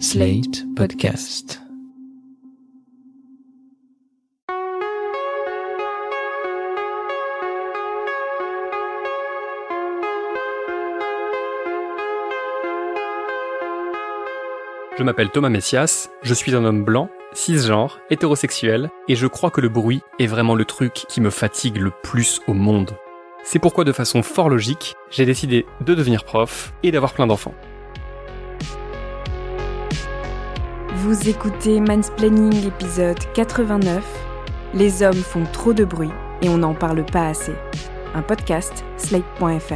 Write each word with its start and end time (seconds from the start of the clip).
Slate 0.00 0.64
Podcast. 0.74 1.60
Je 14.96 15.02
m'appelle 15.02 15.30
Thomas 15.30 15.48
Messias, 15.48 16.10
je 16.22 16.34
suis 16.34 16.56
un 16.56 16.64
homme 16.64 16.84
blanc, 16.84 17.08
cisgenre, 17.32 18.00
hétérosexuel, 18.10 18.90
et 19.08 19.14
je 19.14 19.26
crois 19.26 19.50
que 19.50 19.60
le 19.60 19.68
bruit 19.68 20.02
est 20.18 20.26
vraiment 20.26 20.54
le 20.54 20.64
truc 20.64 21.04
qui 21.08 21.20
me 21.20 21.30
fatigue 21.30 21.76
le 21.76 21.92
plus 22.02 22.40
au 22.48 22.54
monde. 22.54 22.96
C'est 23.44 23.58
pourquoi 23.58 23.84
de 23.84 23.92
façon 23.92 24.22
fort 24.22 24.48
logique, 24.48 24.96
j'ai 25.10 25.26
décidé 25.26 25.66
de 25.80 25.94
devenir 25.94 26.24
prof 26.24 26.72
et 26.82 26.90
d'avoir 26.90 27.12
plein 27.12 27.26
d'enfants. 27.26 27.54
Vous 31.04 31.28
écoutez 31.28 31.80
Mansplaining 31.80 32.66
épisode 32.66 33.18
89. 33.34 34.02
Les 34.72 35.02
hommes 35.02 35.12
font 35.12 35.44
trop 35.52 35.74
de 35.74 35.84
bruit 35.84 36.08
et 36.40 36.48
on 36.48 36.56
n'en 36.56 36.72
parle 36.72 37.04
pas 37.04 37.28
assez. 37.28 37.52
Un 38.14 38.22
podcast 38.22 38.86
slate.fr. 38.96 39.74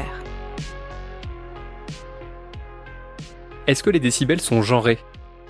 Est-ce 3.66 3.82
que 3.82 3.90
les 3.90 4.00
décibels 4.00 4.40
sont 4.40 4.62
genrés? 4.62 5.00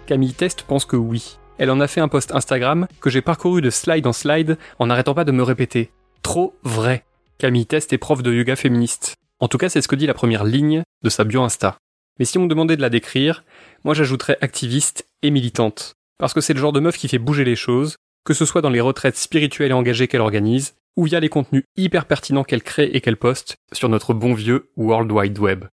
Camille 0.06 0.34
Test 0.34 0.62
pense 0.62 0.84
que 0.84 0.97
oui. 0.97 1.39
Elle 1.59 1.70
en 1.70 1.79
a 1.79 1.87
fait 1.87 2.01
un 2.01 2.09
post 2.09 2.34
Instagram 2.34 2.89
que 3.01 3.09
j'ai 3.09 3.23
parcouru 3.23 3.62
de 3.62 3.70
slide 3.70 4.09
en 4.09 4.12
slide 4.12 4.59
en 4.81 4.87
n'arrêtant 4.87 5.15
pas 5.15 5.25
de 5.25 5.31
me 5.31 5.45
répéter. 5.45 5.92
Trop 6.23 6.56
vrai. 6.65 7.05
Camille 7.39 7.67
Test 7.67 7.92
est 7.92 7.98
prof 7.98 8.25
de 8.25 8.34
yoga 8.34 8.56
féministe. 8.56 9.15
En 9.39 9.47
tout 9.47 9.59
cas, 9.59 9.69
c'est 9.69 9.81
ce 9.81 9.87
que 9.87 9.95
dit 9.95 10.09
la 10.09 10.15
première 10.15 10.42
ligne 10.42 10.83
de 11.05 11.09
sa 11.09 11.23
bio 11.23 11.45
Insta. 11.45 11.79
Mais 12.19 12.25
si 12.25 12.39
on 12.39 12.43
me 12.43 12.49
demandait 12.49 12.77
de 12.77 12.83
la 12.83 12.91
décrire, 12.91 13.45
moi 13.85 13.95
j'ajouterais 13.95 14.39
activiste 14.41 15.09
et 15.23 15.31
militante. 15.31 15.95
Parce 16.19 16.35
que 16.35 16.41
c'est 16.41 16.55
le 16.55 16.61
genre 16.61 16.73
de 16.73 16.81
meuf 16.81 16.97
qui 16.97 17.09
fait 17.09 17.19
bouger 17.19 17.45
les 17.45 17.57
choses, 17.57 17.97
que 18.25 18.34
ce 18.34 18.45
soit 18.45 18.61
dans 18.61 18.70
les 18.70 18.81
retraites 18.81 19.17
spirituelles 19.17 19.70
et 19.70 19.75
engagées 19.75 20.09
qu'elle 20.09 20.20
organise, 20.20 20.75
ou 20.97 21.05
via 21.05 21.20
les 21.20 21.29
contenus 21.29 21.65
hyper 21.77 22.07
pertinents 22.07 22.45
qu'elle 22.45 22.62
crée 22.62 22.91
et 22.92 23.01
qu'elle 23.01 23.17
poste 23.17 23.57
sur 23.73 23.89
notre 23.89 24.15
bon 24.15 24.34
vieux 24.34 24.70
World 24.77 25.11
Wide 25.12 25.39
Web. 25.39 25.67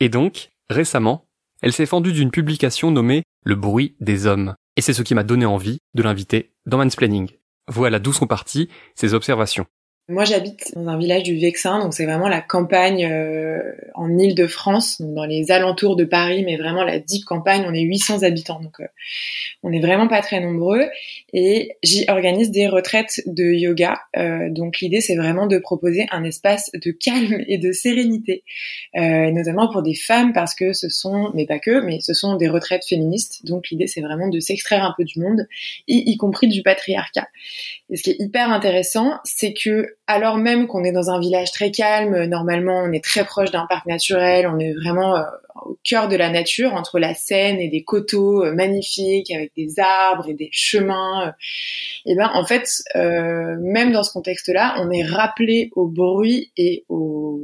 Et 0.00 0.08
donc, 0.08 0.50
récemment, 0.68 1.26
elle 1.62 1.72
s'est 1.72 1.86
fendue 1.86 2.12
d'une 2.12 2.30
publication 2.30 2.90
nommée 2.90 3.22
Le 3.44 3.54
bruit 3.54 3.96
des 4.00 4.26
hommes. 4.26 4.54
Et 4.76 4.82
c'est 4.82 4.92
ce 4.92 5.02
qui 5.02 5.14
m'a 5.14 5.24
donné 5.24 5.46
envie 5.46 5.78
de 5.94 6.02
l'inviter 6.02 6.52
dans 6.66 6.78
Mansplaining. 6.78 7.30
Voilà 7.68 7.98
d'où 7.98 8.12
sont 8.12 8.26
parties 8.26 8.68
ses 8.94 9.14
observations. 9.14 9.66
Moi, 10.10 10.24
j'habite 10.24 10.72
dans 10.74 10.88
un 10.88 10.98
village 10.98 11.22
du 11.22 11.36
Vexin, 11.36 11.78
donc 11.78 11.94
c'est 11.94 12.04
vraiment 12.04 12.28
la 12.28 12.40
campagne 12.40 13.06
euh, 13.06 13.62
en 13.94 14.18
Île-de-France, 14.18 15.00
dans 15.00 15.24
les 15.24 15.52
alentours 15.52 15.94
de 15.94 16.02
Paris, 16.02 16.42
mais 16.44 16.56
vraiment 16.56 16.82
la 16.82 16.98
deep 16.98 17.24
campagne. 17.24 17.64
On 17.64 17.72
est 17.72 17.82
800 17.82 18.24
habitants, 18.24 18.58
donc 18.58 18.80
euh, 18.80 18.88
on 19.62 19.72
est 19.72 19.78
vraiment 19.78 20.08
pas 20.08 20.20
très 20.20 20.40
nombreux. 20.40 20.82
Et 21.32 21.76
j'y 21.84 22.06
organise 22.08 22.50
des 22.50 22.66
retraites 22.66 23.20
de 23.26 23.52
yoga. 23.52 24.00
Euh, 24.16 24.50
donc 24.50 24.80
l'idée, 24.80 25.00
c'est 25.00 25.14
vraiment 25.14 25.46
de 25.46 25.58
proposer 25.58 26.08
un 26.10 26.24
espace 26.24 26.72
de 26.74 26.90
calme 26.90 27.44
et 27.46 27.58
de 27.58 27.70
sérénité, 27.70 28.42
notamment 28.96 29.70
pour 29.70 29.82
des 29.82 29.94
femmes, 29.94 30.32
parce 30.32 30.56
que 30.56 30.72
ce 30.72 30.88
sont, 30.88 31.30
mais 31.34 31.46
pas 31.46 31.60
que, 31.60 31.84
mais 31.86 32.00
ce 32.00 32.14
sont 32.14 32.34
des 32.34 32.48
retraites 32.48 32.84
féministes. 32.84 33.46
Donc 33.46 33.70
l'idée, 33.70 33.86
c'est 33.86 34.00
vraiment 34.00 34.26
de 34.26 34.40
s'extraire 34.40 34.82
un 34.82 34.92
peu 34.96 35.04
du 35.04 35.20
monde, 35.20 35.46
y 35.86 36.16
compris 36.16 36.48
du 36.48 36.64
patriarcat. 36.64 37.28
Et 37.90 37.96
ce 37.96 38.02
qui 38.02 38.10
est 38.10 38.16
hyper 38.18 38.50
intéressant, 38.50 39.18
c'est 39.24 39.52
que 39.52 39.96
alors 40.10 40.38
même 40.38 40.66
qu'on 40.66 40.82
est 40.82 40.92
dans 40.92 41.10
un 41.10 41.20
village 41.20 41.52
très 41.52 41.70
calme, 41.70 42.24
normalement 42.24 42.82
on 42.84 42.92
est 42.92 43.02
très 43.02 43.24
proche 43.24 43.50
d'un 43.50 43.66
parc 43.66 43.86
naturel, 43.86 44.48
on 44.48 44.58
est 44.58 44.72
vraiment 44.72 45.16
euh, 45.16 45.22
au 45.64 45.78
cœur 45.84 46.08
de 46.08 46.16
la 46.16 46.30
nature, 46.30 46.74
entre 46.74 46.98
la 46.98 47.14
Seine 47.14 47.60
et 47.60 47.68
des 47.68 47.84
coteaux 47.84 48.44
euh, 48.44 48.52
magnifiques 48.52 49.30
avec 49.30 49.52
des 49.56 49.78
arbres 49.78 50.28
et 50.28 50.34
des 50.34 50.48
chemins. 50.52 51.28
Euh, 51.28 51.32
et 52.06 52.16
ben 52.16 52.30
en 52.34 52.44
fait, 52.44 52.82
même 52.94 53.92
dans 53.92 54.02
ce 54.02 54.12
contexte-là, 54.12 54.76
on 54.78 54.90
est 54.90 55.04
rappelé 55.04 55.70
au 55.76 55.86
bruit 55.86 56.52
et 56.56 56.84
aux 56.88 57.40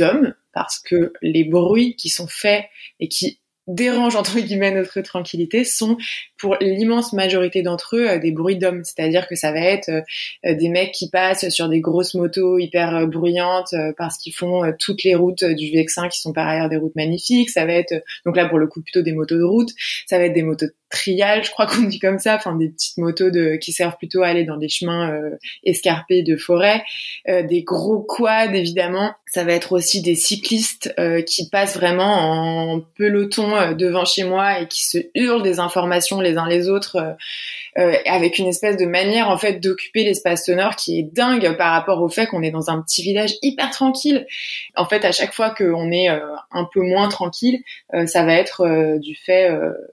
hommes 0.00 0.34
parce 0.52 0.78
que 0.78 1.12
les 1.22 1.44
bruits 1.44 1.94
qui 1.96 2.08
sont 2.08 2.26
faits 2.26 2.64
et 3.00 3.08
qui 3.08 3.38
dérangent 3.74 4.16
entre 4.16 4.38
guillemets 4.38 4.70
notre 4.70 5.00
tranquillité 5.00 5.64
sont 5.64 5.96
pour 6.38 6.56
l'immense 6.60 7.12
majorité 7.12 7.62
d'entre 7.62 7.96
eux 7.96 8.08
euh, 8.08 8.18
des 8.18 8.32
bruits 8.32 8.58
d'hommes. 8.58 8.82
C'est-à-dire 8.84 9.28
que 9.28 9.36
ça 9.36 9.52
va 9.52 9.60
être 9.60 9.88
euh, 9.88 10.00
euh, 10.44 10.54
des 10.54 10.68
mecs 10.68 10.92
qui 10.92 11.08
passent 11.08 11.48
sur 11.50 11.68
des 11.68 11.80
grosses 11.80 12.14
motos 12.14 12.58
hyper 12.58 13.06
bruyantes 13.06 13.74
parce 13.96 14.18
qu'ils 14.18 14.34
font 14.34 14.62
toutes 14.78 15.04
les 15.04 15.14
routes 15.14 15.44
du 15.44 15.70
Vexin 15.70 16.08
qui 16.08 16.20
sont 16.20 16.32
par 16.32 16.48
ailleurs 16.48 16.68
des 16.68 16.76
routes 16.76 16.96
magnifiques. 16.96 17.50
Ça 17.50 17.64
va 17.64 17.72
être 17.72 17.94
donc 18.26 18.36
là 18.36 18.48
pour 18.48 18.58
le 18.58 18.66
coup 18.66 18.82
plutôt 18.82 19.02
des 19.02 19.12
motos 19.12 19.38
de 19.38 19.44
route. 19.44 19.70
Ça 20.06 20.18
va 20.18 20.24
être 20.24 20.32
des 20.32 20.42
motos 20.42 20.66
de 20.66 20.74
trial 20.90 21.44
je 21.44 21.50
crois 21.50 21.66
qu'on 21.66 21.82
dit 21.82 21.98
comme 21.98 22.18
ça. 22.18 22.36
Enfin 22.36 22.56
des 22.56 22.68
petites 22.68 22.98
motos 22.98 23.30
de 23.30 23.56
qui 23.56 23.72
servent 23.72 23.96
plutôt 23.96 24.22
à 24.22 24.28
aller 24.28 24.44
dans 24.44 24.56
des 24.56 24.68
chemins 24.68 25.16
escarpés 25.64 26.22
de 26.22 26.36
forêt. 26.36 26.82
Des 27.26 27.62
gros 27.62 28.00
quads 28.00 28.54
évidemment 28.54 29.12
ça 29.32 29.44
va 29.44 29.52
être 29.52 29.72
aussi 29.72 30.02
des 30.02 30.14
cyclistes 30.14 30.94
qui 31.26 31.48
passent 31.48 31.76
vraiment 31.76 32.72
en 32.72 32.80
peloton 32.96 33.56
euh, 33.56 33.74
devant 33.74 34.04
chez 34.04 34.24
moi 34.24 34.60
et 34.60 34.68
qui 34.68 34.84
se 34.84 34.98
hurlent 35.14 35.42
des 35.42 35.58
informations 35.58 36.20
les 36.20 36.36
uns 36.36 36.48
les 36.48 36.68
autres 36.68 36.96
euh, 36.96 37.12
euh, 37.78 37.94
avec 38.06 38.38
une 38.38 38.46
espèce 38.46 38.76
de 38.76 38.86
manière 38.86 39.30
en 39.30 39.38
fait 39.38 39.54
d'occuper 39.54 40.04
l'espace 40.04 40.46
sonore 40.46 40.76
qui 40.76 40.98
est 40.98 41.02
dingue 41.02 41.56
par 41.56 41.72
rapport 41.72 42.02
au 42.02 42.08
fait 42.08 42.26
qu'on 42.26 42.42
est 42.42 42.50
dans 42.50 42.70
un 42.70 42.82
petit 42.82 43.02
village 43.02 43.34
hyper 43.42 43.70
tranquille. 43.70 44.26
En 44.76 44.86
fait, 44.86 45.04
à 45.04 45.12
chaque 45.12 45.32
fois 45.32 45.50
qu'on 45.50 45.90
est 45.90 46.08
un 46.08 46.68
peu 46.72 46.80
moins 46.80 47.08
tranquille, 47.08 47.62
ça 48.06 48.24
va 48.24 48.34
être 48.34 48.98
du 48.98 49.14
fait 49.14 49.50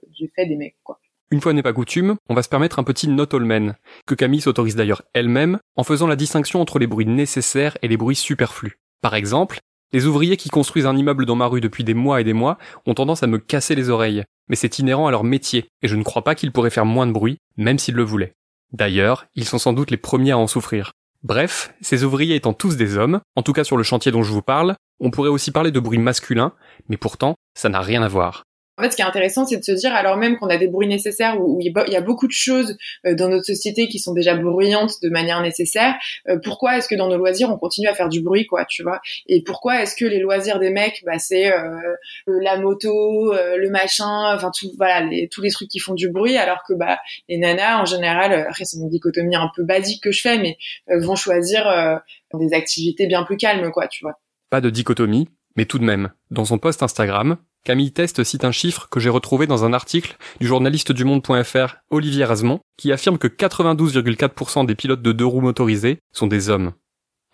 du 0.08 0.30
fait 0.34 0.46
des 0.46 0.56
mecs 0.56 0.76
quoi. 0.84 0.98
Une 1.30 1.40
fois 1.40 1.52
n'est 1.52 1.62
pas 1.62 1.72
coutume, 1.72 2.16
on 2.28 2.34
va 2.34 2.42
se 2.42 2.48
permettre 2.48 2.78
un 2.78 2.84
petit 2.84 3.08
not 3.08 3.34
all 3.34 3.44
men, 3.44 3.76
que 4.06 4.14
Camille 4.14 4.40
s'autorise 4.40 4.76
d'ailleurs 4.76 5.02
elle-même 5.14 5.58
en 5.76 5.84
faisant 5.84 6.06
la 6.06 6.16
distinction 6.16 6.60
entre 6.60 6.78
les 6.78 6.86
bruits 6.86 7.06
nécessaires 7.06 7.78
et 7.82 7.88
les 7.88 7.96
bruits 7.96 8.16
superflus. 8.16 8.78
Par 9.00 9.14
exemple, 9.14 9.60
les 9.92 10.06
ouvriers 10.06 10.36
qui 10.36 10.50
construisent 10.50 10.86
un 10.86 10.96
immeuble 10.96 11.26
dans 11.26 11.34
ma 11.34 11.46
rue 11.46 11.60
depuis 11.60 11.84
des 11.84 11.94
mois 11.94 12.20
et 12.20 12.24
des 12.24 12.32
mois 12.32 12.58
ont 12.86 12.94
tendance 12.94 13.22
à 13.22 13.26
me 13.26 13.38
casser 13.38 13.74
les 13.74 13.90
oreilles, 13.90 14.24
mais 14.48 14.56
c'est 14.56 14.78
inhérent 14.78 15.06
à 15.06 15.10
leur 15.10 15.24
métier, 15.24 15.68
et 15.82 15.88
je 15.88 15.96
ne 15.96 16.02
crois 16.02 16.22
pas 16.22 16.34
qu'ils 16.34 16.52
pourraient 16.52 16.70
faire 16.70 16.86
moins 16.86 17.06
de 17.06 17.12
bruit, 17.12 17.38
même 17.56 17.78
s'ils 17.78 17.94
le 17.94 18.04
voulaient. 18.04 18.34
D'ailleurs, 18.72 19.26
ils 19.34 19.44
sont 19.44 19.58
sans 19.58 19.72
doute 19.72 19.90
les 19.90 19.96
premiers 19.96 20.30
à 20.30 20.38
en 20.38 20.46
souffrir. 20.46 20.92
Bref, 21.22 21.74
ces 21.80 22.04
ouvriers 22.04 22.36
étant 22.36 22.52
tous 22.52 22.76
des 22.76 22.96
hommes, 22.96 23.20
en 23.36 23.42
tout 23.42 23.52
cas 23.52 23.64
sur 23.64 23.76
le 23.76 23.82
chantier 23.82 24.12
dont 24.12 24.22
je 24.22 24.32
vous 24.32 24.42
parle, 24.42 24.76
on 25.00 25.10
pourrait 25.10 25.28
aussi 25.28 25.50
parler 25.50 25.70
de 25.70 25.80
bruit 25.80 25.98
masculin, 25.98 26.52
mais 26.88 26.96
pourtant, 26.96 27.34
ça 27.54 27.68
n'a 27.68 27.80
rien 27.80 28.02
à 28.02 28.08
voir. 28.08 28.44
En 28.80 28.82
fait, 28.82 28.92
ce 28.92 28.96
qui 28.96 29.02
est 29.02 29.06
intéressant, 29.06 29.44
c'est 29.44 29.58
de 29.58 29.62
se 29.62 29.72
dire, 29.72 29.94
alors 29.94 30.16
même 30.16 30.38
qu'on 30.38 30.46
a 30.46 30.56
des 30.56 30.66
bruits 30.66 30.88
nécessaires, 30.88 31.38
où, 31.38 31.60
il 31.60 31.70
y 31.92 31.96
a 31.96 32.00
beaucoup 32.00 32.26
de 32.26 32.32
choses 32.32 32.78
euh, 33.04 33.14
dans 33.14 33.28
notre 33.28 33.44
société 33.44 33.88
qui 33.88 33.98
sont 33.98 34.14
déjà 34.14 34.34
bruyantes 34.34 35.02
de 35.02 35.10
manière 35.10 35.42
nécessaire, 35.42 35.96
euh, 36.30 36.38
pourquoi 36.42 36.78
est-ce 36.78 36.88
que 36.88 36.94
dans 36.94 37.08
nos 37.08 37.18
loisirs, 37.18 37.50
on 37.50 37.58
continue 37.58 37.88
à 37.88 37.94
faire 37.94 38.08
du 38.08 38.22
bruit, 38.22 38.46
quoi, 38.46 38.64
tu 38.64 38.82
vois? 38.82 39.02
Et 39.26 39.42
pourquoi 39.42 39.82
est-ce 39.82 39.94
que 39.94 40.06
les 40.06 40.18
loisirs 40.18 40.58
des 40.58 40.70
mecs, 40.70 41.02
bah, 41.04 41.18
c'est 41.18 41.52
euh, 41.52 41.76
la 42.26 42.58
moto, 42.58 43.34
le 43.34 43.68
machin, 43.68 44.34
enfin, 44.34 44.50
voilà, 44.78 45.06
tous 45.30 45.42
les 45.42 45.50
trucs 45.50 45.68
qui 45.68 45.78
font 45.78 45.92
du 45.92 46.08
bruit, 46.08 46.38
alors 46.38 46.62
que 46.66 46.72
bah, 46.72 46.98
les 47.28 47.36
nanas, 47.36 47.82
en 47.82 47.84
général, 47.84 48.32
après, 48.32 48.64
c'est 48.64 48.78
une 48.78 48.88
dichotomie 48.88 49.36
un 49.36 49.50
peu 49.54 49.62
basique 49.62 50.02
que 50.02 50.10
je 50.10 50.22
fais, 50.22 50.38
mais 50.38 50.56
vont 50.88 51.16
choisir 51.16 52.00
des 52.32 52.54
activités 52.54 53.06
bien 53.06 53.24
plus 53.24 53.36
calmes, 53.36 53.70
quoi, 53.72 53.88
tu 53.88 54.04
vois. 54.04 54.18
Pas 54.48 54.62
de 54.62 54.70
dichotomie, 54.70 55.28
mais 55.54 55.66
tout 55.66 55.78
de 55.78 55.84
même, 55.84 56.12
dans 56.30 56.46
son 56.46 56.56
post 56.56 56.82
Instagram, 56.82 57.36
Camille 57.62 57.92
Test 57.92 58.24
cite 58.24 58.46
un 58.46 58.52
chiffre 58.52 58.88
que 58.90 59.00
j'ai 59.00 59.10
retrouvé 59.10 59.46
dans 59.46 59.66
un 59.66 59.74
article 59.74 60.16
du 60.40 60.46
journaliste 60.46 60.92
du 60.92 61.04
monde.fr 61.04 61.76
Olivier 61.90 62.24
Rasmont, 62.24 62.60
qui 62.78 62.90
affirme 62.90 63.18
que 63.18 63.28
92,4% 63.28 64.64
des 64.64 64.74
pilotes 64.74 65.02
de 65.02 65.12
deux 65.12 65.26
roues 65.26 65.42
motorisés 65.42 65.98
sont 66.10 66.26
des 66.26 66.48
hommes. 66.48 66.72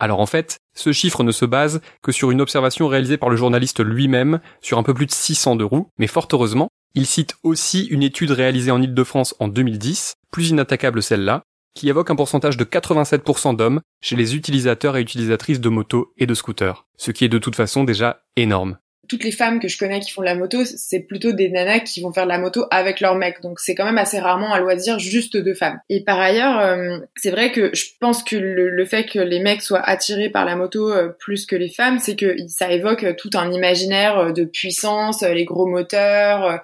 Alors 0.01 0.19
en 0.19 0.27
fait, 0.27 0.59
ce 0.75 0.93
chiffre 0.93 1.23
ne 1.23 1.31
se 1.31 1.45
base 1.45 1.81
que 2.03 2.11
sur 2.11 2.33
une 2.33 2.41
observation 2.41 2.89
réalisée 2.89 3.19
par 3.19 3.31
le 3.31 3.37
journaliste 3.37 3.85
lui-même 3.85 4.41
sur 4.61 4.79
un 4.79 4.83
peu 4.83 4.95
plus 4.95 5.07
de 5.07 5.13
600 5.13 5.55
de 5.55 5.65
roues, 5.65 5.89
mais 5.97 6.09
fort 6.09 6.29
heureusement, 6.33 6.69
il 6.95 7.07
cite 7.07 7.37
aussi 7.45 7.85
une 7.87 8.03
étude 8.03 8.33
réalisée 8.33 8.73
en 8.73 8.83
Ile-de-France 8.83 9.37
en 9.39 9.47
2010, 9.47 10.15
plus 10.33 10.51
inattaquable 10.51 11.05
celle-là, 11.05 11.43
qui 11.75 11.89
évoque 11.89 12.11
un 12.11 12.17
pourcentage 12.17 12.57
de 12.57 12.65
87% 12.65 13.55
d'hommes 13.55 13.81
chez 14.03 14.17
les 14.17 14.35
utilisateurs 14.35 14.97
et 14.97 15.03
utilisatrices 15.03 15.61
de 15.61 15.69
motos 15.69 16.13
et 16.19 16.27
de 16.27 16.35
scooters, 16.35 16.85
ce 16.97 17.13
qui 17.13 17.25
est 17.25 17.29
de 17.29 17.39
toute 17.39 17.55
façon 17.55 17.85
déjà 17.85 18.25
énorme 18.35 18.79
toutes 19.09 19.25
les 19.25 19.31
femmes 19.31 19.61
que 19.61 19.69
je 19.69 19.79
connais 19.79 20.01
qui 20.01 20.11
font 20.11 20.23
de 20.23 20.27
la 20.27 20.35
moto, 20.35 20.65
c'est 20.65 21.01
plutôt 21.01 21.33
des 21.33 21.49
nanas 21.49 21.81
qui 21.81 22.01
vont 22.01 22.13
faire 22.13 22.25
de 22.25 22.31
la 22.31 22.39
moto 22.39 22.65
avec 22.71 23.01
leur 23.01 23.15
mec. 23.15 23.41
Donc 23.43 23.61
c'est 23.61 23.75
quand 23.75 23.85
même 23.85 23.99
assez 23.99 24.19
rarement 24.19 24.53
un 24.53 24.61
loisir 24.61 24.99
juste 24.99 25.37
de 25.37 25.55
femmes. 25.55 25.81
Et 25.89 26.03
par 26.03 26.19
ailleurs, 26.19 26.59
euh, 26.61 26.99
c'est 27.17 27.31
vrai 27.31 27.53
que 27.53 27.71
je 27.75 27.87
pense 28.01 28.23
que 28.23 28.37
le, 28.37 28.85
fait 28.85 29.05
que 29.05 29.19
les 29.19 29.41
mecs 29.41 29.63
soient 29.63 29.83
attirés 29.83 30.31
par 30.31 30.45
la 30.45 30.57
moto 30.57 30.93
euh, 30.93 31.09
plus 31.09 31.47
que 31.47 31.57
les 31.57 31.69
femmes, 31.69 31.99
c'est 31.99 32.17
que 32.17 32.37
ça 32.49 32.71
évoque 32.71 33.17
tout 33.17 33.31
un 33.35 33.53
imaginaire 33.53 34.19
euh, 34.19 34.33
de 34.33 34.45
puissance, 34.45 35.23
les 35.23 35.45
gros 35.45 35.67
moteurs, 35.67 36.63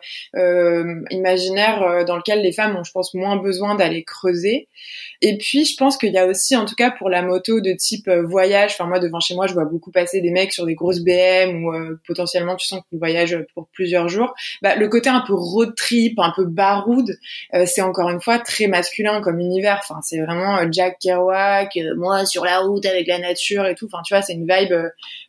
imaginaire 1.10 2.04
dans 2.04 2.16
lequel 2.16 2.42
les 2.42 2.52
femmes 2.52 2.76
ont, 2.76 2.84
je 2.84 2.92
pense, 2.92 3.14
moins 3.14 3.36
besoin 3.36 3.74
d'aller 3.74 4.04
creuser. 4.04 4.68
Et 5.20 5.38
puis 5.38 5.64
je 5.64 5.76
pense 5.76 5.96
qu'il 5.96 6.12
y 6.12 6.18
a 6.18 6.26
aussi, 6.26 6.56
en 6.56 6.64
tout 6.64 6.74
cas 6.74 6.90
pour 6.90 7.08
la 7.08 7.22
moto 7.22 7.60
de 7.60 7.72
type 7.72 8.08
voyage, 8.08 8.72
enfin 8.72 8.86
moi 8.86 8.98
devant 8.98 9.20
chez 9.20 9.34
moi, 9.34 9.46
je 9.46 9.54
vois 9.54 9.64
beaucoup 9.64 9.90
passer 9.90 10.20
des 10.20 10.30
mecs 10.30 10.52
sur 10.52 10.66
des 10.66 10.74
grosses 10.74 11.00
BM 11.00 11.64
ou 11.64 11.72
potentiellement 12.06 12.31
potentiellement 12.32 12.56
tu 12.56 12.66
sens 12.66 12.82
qu'il 12.88 12.98
voyage 12.98 13.38
pour 13.54 13.68
plusieurs 13.68 14.08
jours. 14.08 14.34
Bah, 14.62 14.76
le 14.76 14.88
côté 14.88 15.08
un 15.08 15.20
peu 15.20 15.34
road 15.34 15.74
trip, 15.76 16.18
un 16.18 16.32
peu 16.34 16.44
baroud, 16.44 17.10
euh, 17.54 17.64
c'est 17.66 17.82
encore 17.82 18.08
une 18.10 18.20
fois 18.20 18.38
très 18.38 18.66
masculin 18.66 19.20
comme 19.20 19.38
univers. 19.40 19.80
Enfin, 19.82 20.00
c'est 20.02 20.20
vraiment 20.20 20.58
euh, 20.58 20.66
Jack 20.70 20.98
Kerouac, 21.00 21.76
euh, 21.76 21.94
moi 21.96 22.24
sur 22.26 22.44
la 22.44 22.60
route 22.60 22.86
avec 22.86 23.06
la 23.06 23.18
nature 23.18 23.66
et 23.66 23.74
tout. 23.74 23.86
Enfin, 23.86 24.02
tu 24.04 24.14
vois, 24.14 24.22
c'est 24.22 24.34
une 24.34 24.46
vibe. 24.48 24.74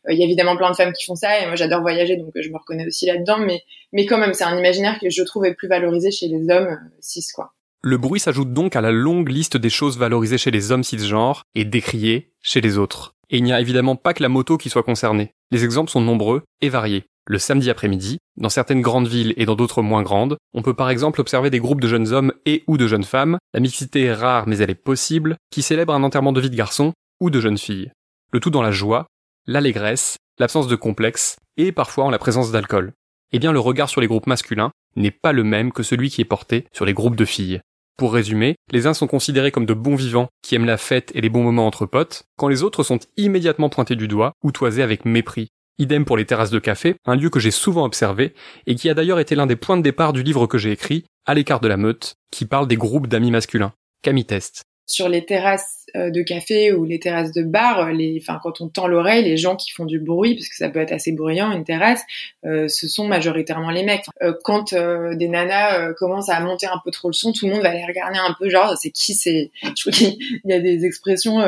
Il 0.08 0.18
y 0.18 0.22
a 0.22 0.24
évidemment 0.24 0.56
plein 0.56 0.70
de 0.70 0.76
femmes 0.76 0.92
qui 0.92 1.04
font 1.04 1.14
ça 1.14 1.40
et 1.40 1.46
moi 1.46 1.56
j'adore 1.56 1.80
voyager 1.80 2.16
donc 2.16 2.32
je 2.34 2.48
me 2.48 2.58
reconnais 2.58 2.86
aussi 2.86 3.06
là-dedans. 3.06 3.38
Mais 3.38 3.62
mais 3.92 4.06
quand 4.06 4.18
même, 4.18 4.34
c'est 4.34 4.44
un 4.44 4.56
imaginaire 4.58 4.98
que 4.98 5.10
je 5.10 5.22
trouve 5.22 5.44
est 5.44 5.54
plus 5.54 5.68
valorisé 5.68 6.10
chez 6.10 6.28
les 6.28 6.50
hommes 6.50 6.78
cis 7.00 7.24
quoi. 7.34 7.52
Le 7.82 7.98
bruit 7.98 8.18
s'ajoute 8.18 8.54
donc 8.54 8.76
à 8.76 8.80
la 8.80 8.90
longue 8.90 9.28
liste 9.28 9.58
des 9.58 9.68
choses 9.68 9.98
valorisées 9.98 10.38
chez 10.38 10.50
les 10.50 10.72
hommes 10.72 10.84
cisgenres 10.84 11.44
et 11.54 11.66
décriées 11.66 12.32
chez 12.40 12.62
les 12.62 12.78
autres. 12.78 13.14
Et 13.30 13.38
il 13.38 13.44
n'y 13.44 13.52
a 13.52 13.60
évidemment 13.60 13.96
pas 13.96 14.14
que 14.14 14.22
la 14.22 14.28
moto 14.28 14.56
qui 14.56 14.70
soit 14.70 14.82
concernée. 14.82 15.34
Les 15.54 15.62
exemples 15.62 15.92
sont 15.92 16.00
nombreux 16.00 16.42
et 16.62 16.68
variés. 16.68 17.04
Le 17.28 17.38
samedi 17.38 17.70
après-midi, 17.70 18.18
dans 18.36 18.48
certaines 18.48 18.80
grandes 18.80 19.06
villes 19.06 19.34
et 19.36 19.46
dans 19.46 19.54
d'autres 19.54 19.82
moins 19.82 20.02
grandes, 20.02 20.36
on 20.52 20.62
peut 20.62 20.74
par 20.74 20.90
exemple 20.90 21.20
observer 21.20 21.48
des 21.48 21.60
groupes 21.60 21.80
de 21.80 21.86
jeunes 21.86 22.12
hommes 22.12 22.32
et 22.44 22.64
ou 22.66 22.76
de 22.76 22.88
jeunes 22.88 23.04
femmes, 23.04 23.38
la 23.52 23.60
mixité 23.60 24.02
est 24.02 24.14
rare 24.14 24.48
mais 24.48 24.58
elle 24.58 24.70
est 24.70 24.74
possible, 24.74 25.36
qui 25.52 25.62
célèbrent 25.62 25.94
un 25.94 26.02
enterrement 26.02 26.32
de 26.32 26.40
vie 26.40 26.50
de 26.50 26.56
garçon 26.56 26.92
ou 27.20 27.30
de 27.30 27.38
jeune 27.38 27.56
fille. 27.56 27.92
Le 28.32 28.40
tout 28.40 28.50
dans 28.50 28.62
la 28.62 28.72
joie, 28.72 29.06
l'allégresse, 29.46 30.16
l'absence 30.40 30.66
de 30.66 30.74
complexe 30.74 31.36
et 31.56 31.70
parfois 31.70 32.02
en 32.02 32.10
la 32.10 32.18
présence 32.18 32.50
d'alcool. 32.50 32.92
Eh 33.30 33.38
bien 33.38 33.52
le 33.52 33.60
regard 33.60 33.88
sur 33.88 34.00
les 34.00 34.08
groupes 34.08 34.26
masculins 34.26 34.72
n'est 34.96 35.12
pas 35.12 35.30
le 35.30 35.44
même 35.44 35.70
que 35.70 35.84
celui 35.84 36.10
qui 36.10 36.20
est 36.20 36.24
porté 36.24 36.66
sur 36.72 36.84
les 36.84 36.94
groupes 36.94 37.14
de 37.14 37.24
filles. 37.24 37.60
Pour 37.96 38.12
résumer, 38.12 38.56
les 38.72 38.88
uns 38.88 38.94
sont 38.94 39.06
considérés 39.06 39.52
comme 39.52 39.66
de 39.66 39.74
bons 39.74 39.94
vivants 39.94 40.28
qui 40.42 40.56
aiment 40.56 40.64
la 40.64 40.78
fête 40.78 41.12
et 41.14 41.20
les 41.20 41.28
bons 41.28 41.44
moments 41.44 41.66
entre 41.66 41.86
potes, 41.86 42.24
quand 42.36 42.48
les 42.48 42.64
autres 42.64 42.82
sont 42.82 42.98
immédiatement 43.16 43.68
pointés 43.68 43.94
du 43.94 44.08
doigt 44.08 44.32
ou 44.42 44.50
toisés 44.50 44.82
avec 44.82 45.04
mépris. 45.04 45.48
Idem 45.78 46.04
pour 46.04 46.16
les 46.16 46.24
terrasses 46.24 46.50
de 46.50 46.58
café, 46.58 46.96
un 47.04 47.14
lieu 47.14 47.30
que 47.30 47.40
j'ai 47.40 47.52
souvent 47.52 47.84
observé 47.84 48.34
et 48.66 48.74
qui 48.74 48.88
a 48.90 48.94
d'ailleurs 48.94 49.20
été 49.20 49.36
l'un 49.36 49.46
des 49.46 49.56
points 49.56 49.76
de 49.76 49.82
départ 49.82 50.12
du 50.12 50.24
livre 50.24 50.46
que 50.46 50.58
j'ai 50.58 50.72
écrit, 50.72 51.04
À 51.24 51.34
l'écart 51.34 51.60
de 51.60 51.68
la 51.68 51.76
meute, 51.76 52.14
qui 52.30 52.46
parle 52.46 52.66
des 52.66 52.76
groupes 52.76 53.06
d'amis 53.06 53.30
masculins. 53.30 53.72
Camille 54.02 54.26
Test 54.26 54.64
sur 54.86 55.08
les 55.08 55.24
terrasses 55.24 55.86
euh, 55.96 56.10
de 56.10 56.22
café 56.22 56.72
ou 56.72 56.84
les 56.84 56.98
terrasses 56.98 57.32
de 57.32 57.42
bar, 57.42 57.92
les, 57.92 58.18
enfin 58.20 58.38
quand 58.42 58.60
on 58.60 58.68
tend 58.68 58.86
l'oreille, 58.86 59.24
les 59.24 59.36
gens 59.36 59.56
qui 59.56 59.70
font 59.70 59.84
du 59.84 59.98
bruit, 59.98 60.34
parce 60.34 60.48
que 60.48 60.56
ça 60.56 60.68
peut 60.68 60.80
être 60.80 60.92
assez 60.92 61.12
bruyant 61.12 61.52
une 61.52 61.64
terrasse, 61.64 62.02
euh, 62.44 62.68
ce 62.68 62.88
sont 62.88 63.06
majoritairement 63.06 63.70
les 63.70 63.84
mecs. 63.84 64.04
Euh, 64.22 64.34
quand 64.42 64.74
des 64.74 65.28
nanas 65.28 65.92
commencent 65.94 66.28
à 66.28 66.40
monter 66.40 66.66
un 66.66 66.80
peu 66.84 66.90
trop 66.90 67.08
le 67.08 67.14
son, 67.14 67.32
tout 67.32 67.46
le 67.46 67.52
monde 67.52 67.62
va 67.62 67.72
les 67.72 67.84
regarder 67.84 68.18
un 68.18 68.34
peu 68.38 68.48
genre 68.48 68.76
c'est 68.76 68.90
qui 68.90 69.14
c'est. 69.14 69.50
Je 69.62 69.90
qu'il 69.90 70.40
y 70.44 70.52
a 70.52 70.60
des 70.60 70.84
expressions 70.84 71.38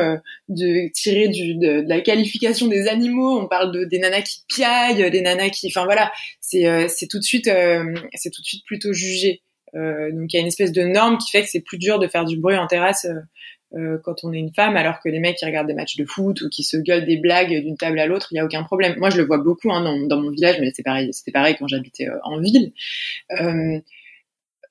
de 0.49 0.91
tirées 0.93 1.27
du, 1.27 1.55
de, 1.55 1.83
la 1.87 2.01
qualification 2.01 2.67
des 2.67 2.87
animaux. 2.87 3.39
On 3.39 3.47
parle 3.47 3.71
de 3.71 3.83
des 3.83 3.99
nanas 3.99 4.21
qui 4.21 4.41
piaillent, 4.47 5.11
des 5.11 5.21
nanas 5.21 5.49
qui, 5.49 5.67
enfin 5.67 5.85
voilà, 5.85 6.11
c'est 6.39 7.07
tout 7.09 7.19
de 7.19 7.23
suite 7.23 7.49
c'est 8.13 8.29
tout 8.31 8.41
de 8.41 8.45
suite 8.45 8.63
plutôt 8.65 8.93
jugé. 8.93 9.41
Euh, 9.77 10.11
donc 10.11 10.33
il 10.33 10.35
y 10.35 10.39
a 10.39 10.41
une 10.41 10.47
espèce 10.47 10.71
de 10.71 10.81
norme 10.83 11.17
qui 11.17 11.31
fait 11.31 11.43
que 11.43 11.49
c'est 11.49 11.61
plus 11.61 11.77
dur 11.77 11.99
de 11.99 12.07
faire 12.07 12.25
du 12.25 12.37
bruit 12.37 12.57
en 12.57 12.67
terrasse 12.67 13.05
euh, 13.05 13.19
euh, 13.77 13.97
quand 14.03 14.23
on 14.23 14.33
est 14.33 14.37
une 14.37 14.53
femme, 14.53 14.77
alors 14.77 14.99
que 14.99 15.09
les 15.09 15.19
mecs 15.19 15.37
qui 15.37 15.45
regardent 15.45 15.67
des 15.67 15.73
matchs 15.73 15.97
de 15.97 16.05
foot 16.05 16.41
ou 16.41 16.49
qui 16.49 16.63
se 16.63 16.77
gueulent 16.77 17.05
des 17.05 17.17
blagues 17.17 17.61
d'une 17.61 17.77
table 17.77 17.99
à 17.99 18.05
l'autre, 18.05 18.29
il 18.31 18.35
y 18.35 18.39
a 18.39 18.45
aucun 18.45 18.63
problème. 18.63 18.95
Moi, 18.97 19.09
je 19.09 19.17
le 19.17 19.25
vois 19.25 19.39
beaucoup 19.39 19.71
hein, 19.71 19.81
dans, 19.81 19.99
dans, 20.07 20.21
mon 20.21 20.31
village, 20.31 20.57
mais 20.59 20.71
c'est 20.73 20.83
pareil, 20.83 21.09
c'était 21.11 21.31
pareil 21.31 21.55
quand 21.59 21.67
j'habitais 21.67 22.07
en 22.23 22.39
ville. 22.39 22.71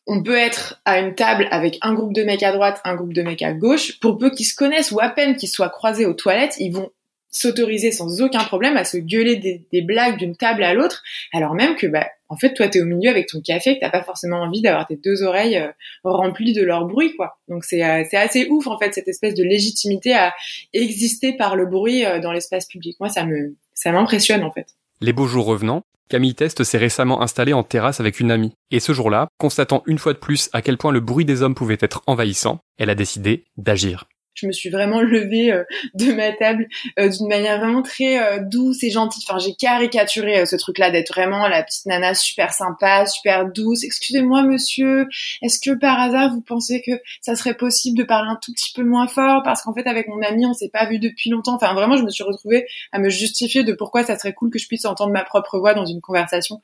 on 0.08 0.22
peut 0.22 0.38
être 0.38 0.80
à 0.86 1.00
une 1.00 1.14
table 1.14 1.46
avec 1.50 1.78
un 1.82 1.92
groupe 1.92 2.14
de 2.14 2.22
mecs 2.22 2.42
à 2.42 2.52
droite, 2.52 2.80
un 2.84 2.94
groupe 2.94 3.12
de 3.12 3.22
mecs 3.22 3.42
à 3.42 3.52
gauche, 3.52 4.00
pour 4.00 4.16
peu 4.16 4.30
qu'ils 4.30 4.46
se 4.46 4.54
connaissent 4.54 4.92
ou 4.92 5.00
à 5.00 5.10
peine 5.10 5.36
qu'ils 5.36 5.50
soient 5.50 5.68
croisés 5.68 6.06
aux 6.06 6.14
toilettes, 6.14 6.56
ils 6.58 6.72
vont 6.72 6.90
s'autoriser 7.36 7.92
sans 7.92 8.22
aucun 8.22 8.44
problème 8.44 8.76
à 8.76 8.84
se 8.84 8.96
gueuler 8.96 9.36
des, 9.36 9.82
blagues 9.82 10.18
d'une 10.18 10.36
table 10.36 10.64
à 10.64 10.74
l'autre, 10.74 11.02
alors 11.32 11.54
même 11.54 11.76
que 11.76 11.86
bah 11.86 12.06
en 12.28 12.36
fait 12.36 12.54
toi 12.54 12.66
t'es 12.68 12.80
au 12.80 12.86
milieu 12.86 13.10
avec 13.10 13.28
ton 13.28 13.40
café 13.40 13.74
que 13.74 13.80
t'as 13.80 13.90
pas 13.90 14.02
forcément 14.02 14.38
envie 14.38 14.62
d'avoir 14.62 14.86
tes 14.86 14.96
deux 14.96 15.22
oreilles 15.22 15.58
euh, 15.58 15.70
remplies 16.02 16.54
de 16.54 16.62
leur 16.62 16.86
bruit 16.86 17.14
quoi. 17.14 17.38
Donc 17.48 17.64
c'est 17.64 17.84
euh, 17.84 18.04
c'est 18.10 18.16
assez 18.16 18.48
ouf 18.48 18.66
en 18.66 18.78
fait 18.78 18.94
cette 18.94 19.08
espèce 19.08 19.34
de 19.34 19.44
légitimité 19.44 20.14
à 20.14 20.34
exister 20.72 21.34
par 21.34 21.56
le 21.56 21.66
bruit 21.66 22.04
euh, 22.04 22.20
dans 22.20 22.32
l'espace 22.32 22.66
public. 22.66 22.96
Moi 23.00 23.10
ça 23.10 23.24
me 23.26 23.54
ça 23.74 23.92
m'impressionne 23.92 24.42
en 24.42 24.50
fait. 24.50 24.68
Les 25.02 25.12
beaux 25.12 25.26
jours 25.26 25.44
revenant, 25.44 25.82
Camille 26.08 26.34
Test 26.34 26.64
s'est 26.64 26.78
récemment 26.78 27.20
installée 27.20 27.52
en 27.52 27.62
terrasse 27.62 28.00
avec 28.00 28.18
une 28.18 28.30
amie. 28.30 28.54
Et 28.70 28.80
ce 28.80 28.92
jour-là, 28.92 29.28
constatant 29.38 29.82
une 29.86 29.98
fois 29.98 30.14
de 30.14 30.18
plus 30.18 30.48
à 30.54 30.62
quel 30.62 30.78
point 30.78 30.92
le 30.92 31.00
bruit 31.00 31.26
des 31.26 31.42
hommes 31.42 31.54
pouvait 31.54 31.78
être 31.80 32.02
envahissant, 32.06 32.60
elle 32.78 32.90
a 32.90 32.94
décidé 32.94 33.44
d'agir 33.58 34.06
je 34.36 34.46
me 34.46 34.52
suis 34.52 34.68
vraiment 34.68 35.00
levée 35.00 35.50
euh, 35.50 35.64
de 35.94 36.12
ma 36.12 36.32
table 36.32 36.68
euh, 36.98 37.08
d'une 37.08 37.28
manière 37.28 37.58
vraiment 37.58 37.82
très 37.82 38.22
euh, 38.22 38.38
douce 38.40 38.82
et 38.82 38.90
gentille. 38.90 39.24
Enfin, 39.28 39.38
j'ai 39.38 39.54
caricaturé 39.54 40.46
ce 40.46 40.56
truc-là 40.56 40.90
d'être 40.90 41.12
vraiment 41.12 41.48
la 41.48 41.62
petite 41.62 41.86
nana 41.86 42.14
super 42.14 42.52
sympa, 42.52 43.06
super 43.06 43.46
douce. 43.50 43.82
Excusez-moi, 43.82 44.42
monsieur, 44.42 45.08
est-ce 45.42 45.58
que 45.58 45.76
par 45.76 45.98
hasard 45.98 46.32
vous 46.32 46.42
pensez 46.42 46.82
que 46.82 46.92
ça 47.20 47.34
serait 47.34 47.54
possible 47.54 47.98
de 47.98 48.04
parler 48.04 48.30
un 48.30 48.38
tout 48.40 48.52
petit 48.52 48.72
peu 48.74 48.84
moins 48.84 49.08
fort? 49.08 49.42
Parce 49.42 49.62
qu'en 49.62 49.74
fait 49.74 49.86
avec 49.86 50.08
mon 50.08 50.22
ami 50.22 50.46
on 50.46 50.52
s'est 50.52 50.70
pas 50.72 50.86
vu 50.86 50.98
depuis 50.98 51.30
longtemps. 51.30 51.54
Enfin, 51.54 51.74
vraiment, 51.74 51.96
je 51.96 52.02
me 52.02 52.10
suis 52.10 52.24
retrouvée 52.24 52.66
à 52.92 52.98
me 52.98 53.08
justifier 53.08 53.64
de 53.64 53.72
pourquoi 53.72 54.04
ça 54.04 54.18
serait 54.18 54.34
cool 54.34 54.50
que 54.50 54.58
je 54.58 54.66
puisse 54.66 54.84
entendre 54.84 55.12
ma 55.12 55.24
propre 55.24 55.58
voix 55.58 55.74
dans 55.74 55.86
une 55.86 56.00
conversation. 56.00 56.60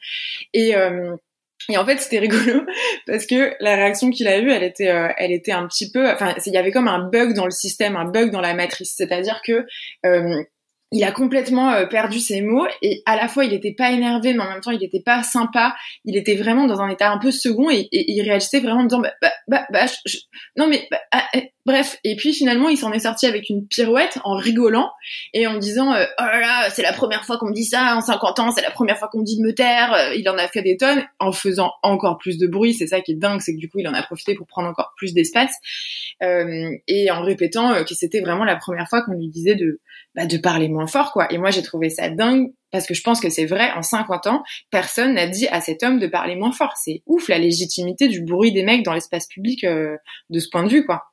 Et 0.53 0.75
et 1.69 1.76
en 1.76 1.85
fait, 1.85 1.99
c'était 1.99 2.19
rigolo 2.19 2.64
parce 3.06 3.26
que 3.26 3.55
la 3.61 3.76
réaction 3.76 4.11
qu'il 4.11 4.29
a 4.29 4.38
eue, 4.38 4.50
elle 4.50 4.62
était, 4.62 4.91
euh, 4.91 5.09
elle 5.17 5.32
était 5.32 5.53
un 5.53 5.67
petit 5.67 5.91
peu, 5.91 6.11
enfin, 6.11 6.35
il 6.47 6.53
y 6.53 6.56
avait 6.56 6.73
comme 6.73 6.88
un 6.88 7.09
bug 7.09 7.35
dans 7.35 7.44
le 7.44 7.50
système, 7.50 7.97
un 7.97 8.11
bug 8.11 8.31
dans 8.31 8.41
la 8.41 8.55
matrice. 8.55 8.94
C'est-à-dire 8.97 9.41
que 9.47 9.64
euh, 10.06 10.43
il 10.93 11.05
a 11.05 11.11
complètement 11.11 11.73
euh, 11.73 11.87
perdu 11.87 12.21
ses 12.21 12.43
mots 12.43 12.67
et 12.83 13.03
à 13.06 13.17
la 13.17 13.27
fois 13.27 13.44
il 13.44 13.55
était 13.55 13.73
pas 13.73 13.91
énervé 13.91 14.35
mais 14.35 14.43
en 14.43 14.50
même 14.50 14.61
temps 14.61 14.71
il 14.71 14.85
était 14.85 15.03
pas 15.05 15.23
sympa. 15.23 15.75
Il 16.05 16.17
était 16.17 16.35
vraiment 16.35 16.67
dans 16.67 16.81
un 16.81 16.89
état 16.91 17.11
un 17.11 17.19
peu 17.19 17.31
second 17.31 17.71
et, 17.71 17.89
il 17.91 18.23
réagissait 18.23 18.61
vraiment 18.61 18.81
en 18.81 18.85
disant 18.85 19.00
bah, 19.00 19.12
bah, 19.23 19.33
bah, 19.49 19.67
bah 19.73 19.87
non 20.56 20.67
mais 20.69 20.87
bah, 20.91 21.00
ah, 21.11 21.25
eh, 21.35 21.53
bref. 21.65 21.99
Et 22.05 22.15
puis 22.17 22.35
finalement 22.35 22.69
il 22.69 22.77
s'en 22.77 22.93
est 22.93 23.00
sorti 23.00 23.27
avec 23.27 23.49
une 23.49 23.67
pirouette 23.67 24.19
en 24.25 24.35
rigolant 24.35 24.91
et 25.33 25.47
en 25.47 25.56
disant 25.56 25.94
euh, 25.94 26.05
oh 26.21 26.25
là 26.25 26.41
là 26.41 26.71
c'est 26.71 26.83
la 26.83 26.93
première 26.93 27.25
fois 27.25 27.38
qu'on 27.38 27.49
me 27.49 27.55
dit 27.55 27.65
ça 27.65 27.97
en 27.97 28.03
50 28.03 28.38
ans 28.41 28.50
c'est 28.50 28.62
la 28.62 28.71
première 28.71 28.99
fois 28.99 29.09
qu'on 29.09 29.21
me 29.21 29.25
dit 29.25 29.38
de 29.38 29.43
me 29.43 29.55
taire. 29.55 29.95
Euh, 29.95 30.15
il 30.15 30.29
en 30.29 30.37
a 30.37 30.47
fait 30.47 30.62
des 30.62 30.77
tonnes 30.77 31.03
en 31.19 31.33
faisant 31.33 31.73
encore 31.83 32.19
plus 32.19 32.37
de 32.37 32.47
bruit. 32.47 32.75
C'est 32.75 32.87
ça 32.87 33.00
qui 33.00 33.12
est 33.12 33.17
dingue 33.17 33.41
c'est 33.41 33.55
que 33.55 33.59
du 33.59 33.71
coup 33.71 33.79
il 33.79 33.88
en 33.88 33.95
a 33.95 34.03
profité 34.03 34.35
pour 34.35 34.47
prendre 34.47 34.69
encore 34.69 34.93
plus 34.97 35.15
d'espace 35.15 35.53
et 36.87 37.11
en 37.11 37.23
répétant 37.23 37.83
que 37.85 37.95
c'était 37.95 38.21
vraiment 38.21 38.45
la 38.45 38.56
première 38.56 38.88
fois 38.88 39.03
qu'on 39.03 39.15
lui 39.15 39.29
disait 39.29 39.56
de 39.56 39.81
bah, 40.14 40.26
de 40.26 40.37
parler 40.37 40.69
moins 40.69 40.87
fort, 40.87 41.12
quoi. 41.12 41.32
Et 41.32 41.38
moi, 41.38 41.50
j'ai 41.50 41.62
trouvé 41.62 41.91
ça 41.91 42.11
dingue 42.11 42.53
parce 42.70 42.87
que 42.87 42.94
je 42.94 43.03
pense 43.03 43.20
que 43.20 43.31
c'est 43.31 43.47
vrai, 43.47 43.70
en 43.73 43.82
50 43.82 44.26
ans, 44.26 44.43
personne 44.70 45.14
n'a 45.14 45.26
dit 45.26 45.47
à 45.49 45.61
cet 45.61 45.82
homme 45.82 45.99
de 45.99 46.06
parler 46.06 46.37
moins 46.37 46.53
fort. 46.53 46.75
C'est 46.76 47.03
ouf 47.06 47.29
la 47.29 47.38
légitimité 47.38 48.09
du 48.09 48.23
bruit 48.23 48.53
des 48.53 48.62
mecs 48.62 48.85
dans 48.85 48.94
l'espace 48.94 49.26
public 49.26 49.64
euh, 49.64 49.97
de 50.31 50.38
ce 50.38 50.49
point 50.50 50.64
de 50.64 50.69
vue, 50.69 50.85
quoi. 50.85 51.04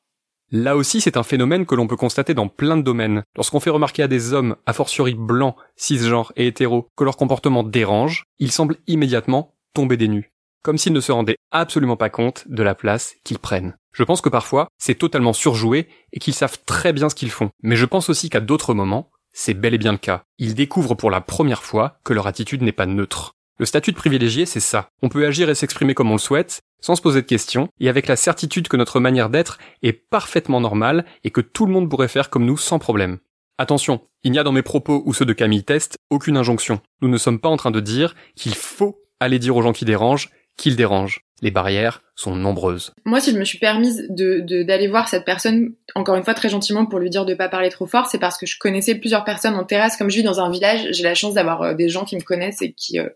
Là 0.51 0.75
aussi, 0.75 0.99
c'est 0.99 1.15
un 1.15 1.23
phénomène 1.23 1.67
que 1.67 1.75
l'on 1.75 1.85
peut 1.85 1.95
constater 1.95 2.33
dans 2.33 2.47
plein 2.47 2.75
de 2.75 2.81
domaines. 2.81 3.23
Lorsqu'on 3.35 3.59
fait 3.59 3.69
remarquer 3.69 4.01
à 4.01 4.07
des 4.07 4.33
hommes, 4.33 4.55
a 4.65 4.73
fortiori 4.73 5.13
blancs, 5.13 5.55
cisgenres 5.75 6.33
et 6.35 6.47
hétéros, 6.47 6.87
que 6.97 7.03
leur 7.03 7.17
comportement 7.17 7.63
dérange, 7.63 8.23
ils 8.39 8.51
semblent 8.51 8.77
immédiatement 8.87 9.53
tomber 9.75 9.95
des 9.95 10.07
nues. 10.07 10.31
Comme 10.61 10.77
s'ils 10.77 10.93
ne 10.93 10.99
se 10.99 11.11
rendaient 11.11 11.37
absolument 11.51 11.95
pas 11.95 12.09
compte 12.09 12.43
de 12.47 12.63
la 12.63 12.75
place 12.75 13.15
qu'ils 13.23 13.39
prennent. 13.39 13.75
Je 13.93 14.03
pense 14.03 14.21
que 14.21 14.29
parfois, 14.29 14.67
c'est 14.77 14.95
totalement 14.95 15.33
surjoué 15.33 15.87
et 16.11 16.19
qu'ils 16.19 16.33
savent 16.33 16.59
très 16.65 16.93
bien 16.93 17.09
ce 17.09 17.15
qu'ils 17.15 17.31
font. 17.31 17.49
Mais 17.63 17.75
je 17.75 17.85
pense 17.85 18.09
aussi 18.09 18.29
qu'à 18.29 18.41
d'autres 18.41 18.73
moments, 18.73 19.09
c'est 19.31 19.53
bel 19.53 19.73
et 19.73 19.77
bien 19.77 19.93
le 19.93 19.97
cas. 19.97 20.23
Ils 20.37 20.55
découvrent 20.55 20.95
pour 20.95 21.11
la 21.11 21.21
première 21.21 21.63
fois 21.63 21.99
que 22.03 22.13
leur 22.13 22.27
attitude 22.27 22.61
n'est 22.61 22.71
pas 22.71 22.85
neutre. 22.85 23.33
Le 23.57 23.65
statut 23.65 23.91
de 23.91 23.97
privilégié, 23.97 24.45
c'est 24.45 24.59
ça. 24.59 24.89
On 25.01 25.09
peut 25.09 25.25
agir 25.25 25.49
et 25.49 25.55
s'exprimer 25.55 25.93
comme 25.93 26.09
on 26.09 26.15
le 26.15 26.19
souhaite, 26.19 26.61
sans 26.81 26.95
se 26.95 27.01
poser 27.01 27.21
de 27.21 27.27
questions, 27.27 27.67
et 27.79 27.89
avec 27.89 28.07
la 28.07 28.15
certitude 28.15 28.69
que 28.69 28.77
notre 28.77 28.99
manière 28.99 29.29
d'être 29.29 29.59
est 29.83 29.91
parfaitement 29.91 30.61
normale 30.61 31.05
et 31.23 31.31
que 31.31 31.41
tout 31.41 31.65
le 31.65 31.73
monde 31.73 31.89
pourrait 31.89 32.07
faire 32.07 32.29
comme 32.29 32.45
nous 32.45 32.57
sans 32.57 32.79
problème. 32.79 33.19
Attention, 33.57 33.99
il 34.23 34.31
n'y 34.31 34.39
a 34.39 34.43
dans 34.43 34.53
mes 34.53 34.61
propos 34.61 35.03
ou 35.05 35.13
ceux 35.13 35.25
de 35.25 35.33
Camille 35.33 35.65
Test 35.65 35.97
aucune 36.09 36.37
injonction. 36.37 36.79
Nous 37.01 37.09
ne 37.09 37.17
sommes 37.17 37.39
pas 37.39 37.49
en 37.49 37.57
train 37.57 37.71
de 37.71 37.81
dire 37.81 38.15
qu'il 38.35 38.55
faut 38.55 39.01
aller 39.19 39.39
dire 39.39 39.57
aux 39.57 39.61
gens 39.61 39.73
qui 39.73 39.83
dérangent 39.83 40.29
qu'ils 40.59 40.75
dérangent. 40.75 41.21
Les 41.41 41.51
barrières 41.51 42.01
sont 42.19 42.35
nombreuses. 42.35 42.93
Moi, 43.05 43.21
si 43.21 43.31
je 43.31 43.37
me 43.37 43.45
suis 43.45 43.59
permise 43.59 44.05
de 44.09 44.41
d'aller 44.63 44.89
voir 44.89 45.07
cette 45.07 45.23
personne, 45.23 45.73
encore 45.95 46.17
une 46.17 46.25
fois 46.25 46.33
très 46.33 46.49
gentiment 46.49 46.85
pour 46.85 46.99
lui 46.99 47.09
dire 47.09 47.23
de 47.23 47.33
pas 47.33 47.47
parler 47.47 47.69
trop 47.69 47.87
fort, 47.87 48.07
c'est 48.07 48.19
parce 48.19 48.37
que 48.37 48.45
je 48.45 48.59
connaissais 48.59 48.95
plusieurs 48.95 49.23
personnes 49.23 49.55
en 49.55 49.63
terrasse. 49.63 49.95
Comme 49.95 50.09
je 50.09 50.17
vis 50.17 50.23
dans 50.23 50.41
un 50.41 50.51
village, 50.51 50.87
j'ai 50.91 51.03
la 51.03 51.15
chance 51.15 51.33
d'avoir 51.35 51.61
euh, 51.61 51.73
des 51.75 51.87
gens 51.87 52.03
qui 52.03 52.17
me 52.17 52.21
connaissent 52.21 52.61
et 52.61 52.73
qui 52.73 52.99
euh, 52.99 53.07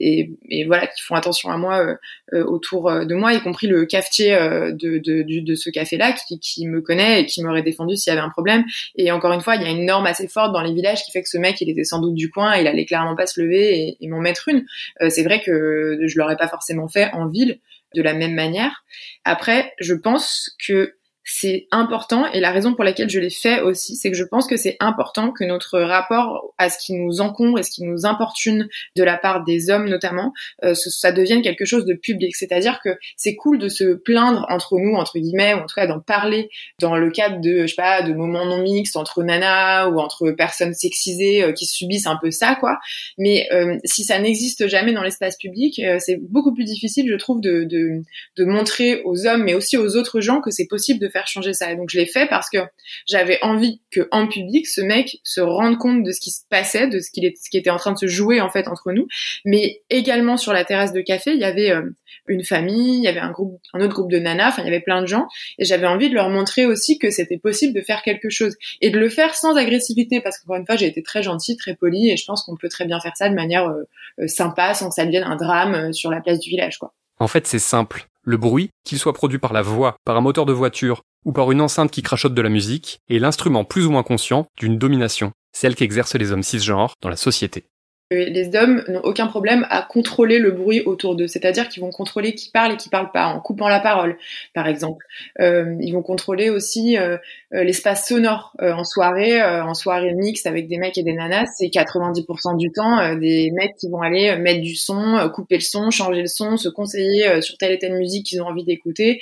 et, 0.00 0.28
voilà 0.66 0.88
qui 0.88 1.02
font 1.02 1.14
attention 1.14 1.50
à 1.50 1.56
moi 1.56 1.86
euh, 2.32 2.44
autour 2.44 2.90
de 2.90 3.14
moi, 3.14 3.32
y 3.32 3.40
compris 3.40 3.68
le 3.68 3.86
cafetier 3.86 4.32
de, 4.36 4.98
de, 4.98 5.22
de, 5.22 5.54
ce 5.54 5.70
café-là 5.70 6.12
qui, 6.12 6.40
qui 6.40 6.66
me 6.66 6.80
connaît 6.80 7.22
et 7.22 7.26
qui 7.26 7.44
m'aurait 7.44 7.62
défendu 7.62 7.96
s'il 7.96 8.12
y 8.12 8.16
avait 8.16 8.24
un 8.24 8.28
problème. 8.28 8.64
Et 8.96 9.12
encore 9.12 9.32
une 9.32 9.40
fois, 9.40 9.54
il 9.54 9.62
y 9.62 9.66
a 9.66 9.70
une 9.70 9.86
norme 9.86 10.06
assez 10.06 10.26
forte 10.26 10.52
dans 10.52 10.62
les 10.62 10.72
villages 10.72 11.04
qui 11.04 11.12
fait 11.12 11.22
que 11.22 11.28
ce 11.28 11.38
mec, 11.38 11.60
il 11.60 11.70
était 11.70 11.84
sans 11.84 12.00
doute 12.00 12.14
du 12.14 12.28
coin, 12.28 12.56
il 12.56 12.66
allait 12.66 12.86
clairement 12.86 13.14
pas 13.14 13.26
se 13.26 13.40
lever 13.40 13.78
et, 13.78 13.96
et 14.00 14.08
m'en 14.08 14.20
mettre 14.20 14.48
une. 14.48 14.64
c'est 15.08 15.22
vrai 15.22 15.40
que 15.40 16.00
je 16.04 16.18
l'aurais 16.18 16.36
pas 16.36 16.48
forcément 16.48 16.88
fait 16.88 17.10
en 17.12 17.28
ville 17.28 17.60
de 17.94 18.02
la 18.02 18.14
même 18.14 18.34
manière. 18.34 18.84
Après, 19.24 19.72
je 19.80 19.94
pense 19.94 20.50
que 20.66 20.94
c'est 21.30 21.66
important 21.70 22.26
et 22.32 22.40
la 22.40 22.50
raison 22.50 22.74
pour 22.74 22.84
laquelle 22.84 23.10
je 23.10 23.20
l'ai 23.20 23.30
fait 23.30 23.60
aussi, 23.60 23.96
c'est 23.96 24.10
que 24.10 24.16
je 24.16 24.24
pense 24.24 24.46
que 24.46 24.56
c'est 24.56 24.76
important 24.80 25.30
que 25.30 25.44
notre 25.44 25.78
rapport 25.78 26.54
à 26.56 26.70
ce 26.70 26.78
qui 26.78 26.94
nous 26.94 27.20
encombre 27.20 27.58
et 27.58 27.62
ce 27.62 27.70
qui 27.70 27.84
nous 27.84 28.06
importune 28.06 28.66
de 28.96 29.02
la 29.04 29.18
part 29.18 29.44
des 29.44 29.68
hommes 29.68 29.88
notamment, 29.88 30.32
euh, 30.64 30.74
ça 30.74 31.12
devienne 31.12 31.42
quelque 31.42 31.66
chose 31.66 31.84
de 31.84 31.92
public. 31.92 32.34
C'est-à-dire 32.34 32.80
que 32.82 32.96
c'est 33.16 33.36
cool 33.36 33.58
de 33.58 33.68
se 33.68 33.94
plaindre 33.94 34.46
entre 34.48 34.78
nous, 34.78 34.94
entre 34.94 35.18
guillemets, 35.18 35.52
ou 35.52 35.58
en 35.58 35.66
tout 35.66 35.74
cas 35.74 35.86
d'en 35.86 36.00
parler 36.00 36.48
dans 36.80 36.96
le 36.96 37.10
cadre 37.10 37.40
de, 37.42 37.62
je 37.62 37.66
sais 37.66 37.74
pas, 37.76 38.00
de 38.02 38.14
moments 38.14 38.46
non 38.46 38.62
mixtes 38.62 38.96
entre 38.96 39.22
nanas 39.22 39.88
ou 39.88 40.00
entre 40.00 40.30
personnes 40.30 40.72
sexisées 40.72 41.42
euh, 41.42 41.52
qui 41.52 41.66
subissent 41.66 42.06
un 42.06 42.18
peu 42.20 42.30
ça, 42.30 42.54
quoi. 42.54 42.78
Mais 43.18 43.46
euh, 43.52 43.76
si 43.84 44.04
ça 44.04 44.18
n'existe 44.18 44.66
jamais 44.66 44.92
dans 44.92 45.02
l'espace 45.02 45.36
public, 45.36 45.80
c'est 45.98 46.16
beaucoup 46.30 46.54
plus 46.54 46.64
difficile, 46.64 47.06
je 47.10 47.16
trouve, 47.16 47.42
de, 47.42 47.64
de, 47.64 48.02
de 48.36 48.44
montrer 48.44 49.02
aux 49.04 49.26
hommes, 49.26 49.44
mais 49.44 49.54
aussi 49.54 49.76
aux 49.76 49.96
autres 49.96 50.20
gens 50.22 50.40
que 50.40 50.50
c'est 50.50 50.66
possible 50.66 51.00
de 51.00 51.08
faire 51.08 51.17
changer 51.26 51.52
ça. 51.52 51.74
Donc 51.74 51.90
je 51.90 51.98
l'ai 51.98 52.06
fait 52.06 52.28
parce 52.28 52.48
que 52.50 52.58
j'avais 53.06 53.38
envie 53.42 53.80
que 53.90 54.08
en 54.10 54.28
public, 54.28 54.66
ce 54.66 54.80
mec 54.80 55.18
se 55.24 55.40
rende 55.40 55.78
compte 55.78 56.02
de 56.02 56.12
ce 56.12 56.20
qui 56.20 56.30
se 56.30 56.42
passait, 56.48 56.88
de 56.88 57.00
ce 57.00 57.10
qui, 57.10 57.20
ce 57.20 57.50
qui 57.50 57.58
était 57.58 57.70
en 57.70 57.76
train 57.76 57.92
de 57.92 57.98
se 57.98 58.06
jouer 58.06 58.40
en 58.40 58.50
fait 58.50 58.68
entre 58.68 58.92
nous. 58.92 59.08
Mais 59.44 59.82
également 59.90 60.36
sur 60.36 60.52
la 60.52 60.64
terrasse 60.64 60.92
de 60.92 61.00
café, 61.00 61.32
il 61.32 61.40
y 61.40 61.44
avait 61.44 61.70
euh, 61.70 61.82
une 62.26 62.44
famille, 62.44 62.98
il 62.98 63.04
y 63.04 63.08
avait 63.08 63.20
un 63.20 63.30
groupe, 63.30 63.60
un 63.74 63.80
autre 63.80 63.94
groupe 63.94 64.10
de 64.10 64.18
nanas, 64.18 64.48
enfin 64.48 64.62
il 64.62 64.66
y 64.66 64.68
avait 64.68 64.80
plein 64.80 65.02
de 65.02 65.06
gens, 65.06 65.26
et 65.58 65.64
j'avais 65.64 65.86
envie 65.86 66.10
de 66.10 66.14
leur 66.14 66.28
montrer 66.28 66.66
aussi 66.66 66.98
que 66.98 67.10
c'était 67.10 67.38
possible 67.38 67.74
de 67.74 67.82
faire 67.82 68.02
quelque 68.02 68.30
chose 68.30 68.56
et 68.80 68.90
de 68.90 68.98
le 68.98 69.08
faire 69.08 69.34
sans 69.34 69.56
agressivité, 69.56 70.20
parce 70.20 70.38
qu'encore 70.38 70.56
une 70.56 70.66
fois 70.66 70.76
j'ai 70.76 70.86
été 70.86 71.02
très 71.02 71.22
gentille, 71.22 71.56
très 71.56 71.74
polie, 71.74 72.10
et 72.10 72.16
je 72.16 72.24
pense 72.24 72.42
qu'on 72.44 72.56
peut 72.56 72.68
très 72.68 72.84
bien 72.84 73.00
faire 73.00 73.16
ça 73.16 73.28
de 73.28 73.34
manière 73.34 73.66
euh, 73.68 73.82
euh, 74.20 74.26
sympa, 74.26 74.74
sans 74.74 74.88
que 74.88 74.94
ça 74.94 75.04
devienne 75.04 75.24
un 75.24 75.36
drame 75.36 75.92
sur 75.92 76.10
la 76.10 76.20
place 76.20 76.38
du 76.38 76.50
village, 76.50 76.78
quoi. 76.78 76.92
En 77.20 77.26
fait, 77.26 77.46
c'est 77.46 77.58
simple. 77.58 78.07
Le 78.28 78.36
bruit, 78.36 78.68
qu'il 78.84 78.98
soit 78.98 79.14
produit 79.14 79.38
par 79.38 79.54
la 79.54 79.62
voix, 79.62 79.96
par 80.04 80.14
un 80.18 80.20
moteur 80.20 80.44
de 80.44 80.52
voiture 80.52 81.00
ou 81.24 81.32
par 81.32 81.50
une 81.50 81.62
enceinte 81.62 81.90
qui 81.90 82.02
crachote 82.02 82.34
de 82.34 82.42
la 82.42 82.50
musique, 82.50 82.98
est 83.08 83.18
l'instrument 83.18 83.64
plus 83.64 83.86
ou 83.86 83.90
moins 83.90 84.02
conscient 84.02 84.44
d'une 84.58 84.76
domination, 84.76 85.32
celle 85.56 85.74
qu'exercent 85.74 86.14
les 86.14 86.30
hommes 86.30 86.42
cisgenres 86.42 86.92
dans 87.00 87.08
la 87.08 87.16
société 87.16 87.64
les 88.10 88.56
hommes 88.56 88.82
n'ont 88.88 89.02
aucun 89.02 89.26
problème 89.26 89.66
à 89.68 89.82
contrôler 89.82 90.38
le 90.38 90.50
bruit 90.50 90.80
autour 90.80 91.14
d'eux, 91.14 91.26
c'est-à-dire 91.26 91.68
qu'ils 91.68 91.82
vont 91.82 91.90
contrôler 91.90 92.34
qui 92.34 92.50
parle 92.50 92.72
et 92.72 92.76
qui 92.78 92.88
parle 92.88 93.10
pas, 93.12 93.26
en 93.26 93.38
coupant 93.40 93.68
la 93.68 93.80
parole, 93.80 94.16
par 94.54 94.66
exemple. 94.66 95.04
Euh, 95.40 95.76
ils 95.82 95.92
vont 95.92 96.00
contrôler 96.00 96.48
aussi 96.48 96.96
euh, 96.96 97.18
euh, 97.52 97.64
l'espace 97.64 98.08
sonore 98.08 98.56
en 98.60 98.84
soirée, 98.84 99.42
en 99.42 99.74
soirée 99.74 100.14
mixte 100.14 100.46
avec 100.46 100.68
des 100.68 100.78
mecs 100.78 100.96
et 100.96 101.02
des 101.02 101.12
nanas. 101.12 101.46
C'est 101.58 101.66
90% 101.66 102.56
du 102.56 102.72
temps 102.72 103.14
des 103.16 103.50
mecs 103.50 103.76
qui 103.76 103.88
vont 103.90 104.00
aller 104.00 104.36
mettre 104.36 104.62
du 104.62 104.74
son, 104.74 105.30
couper 105.34 105.56
le 105.56 105.60
son, 105.60 105.90
changer 105.90 106.22
le 106.22 106.26
son, 106.26 106.56
se 106.56 106.68
conseiller 106.68 107.42
sur 107.42 107.58
telle 107.58 107.72
et 107.72 107.78
telle 107.78 107.94
musique 107.94 108.26
qu'ils 108.26 108.40
ont 108.40 108.46
envie 108.46 108.64
d'écouter. 108.64 109.20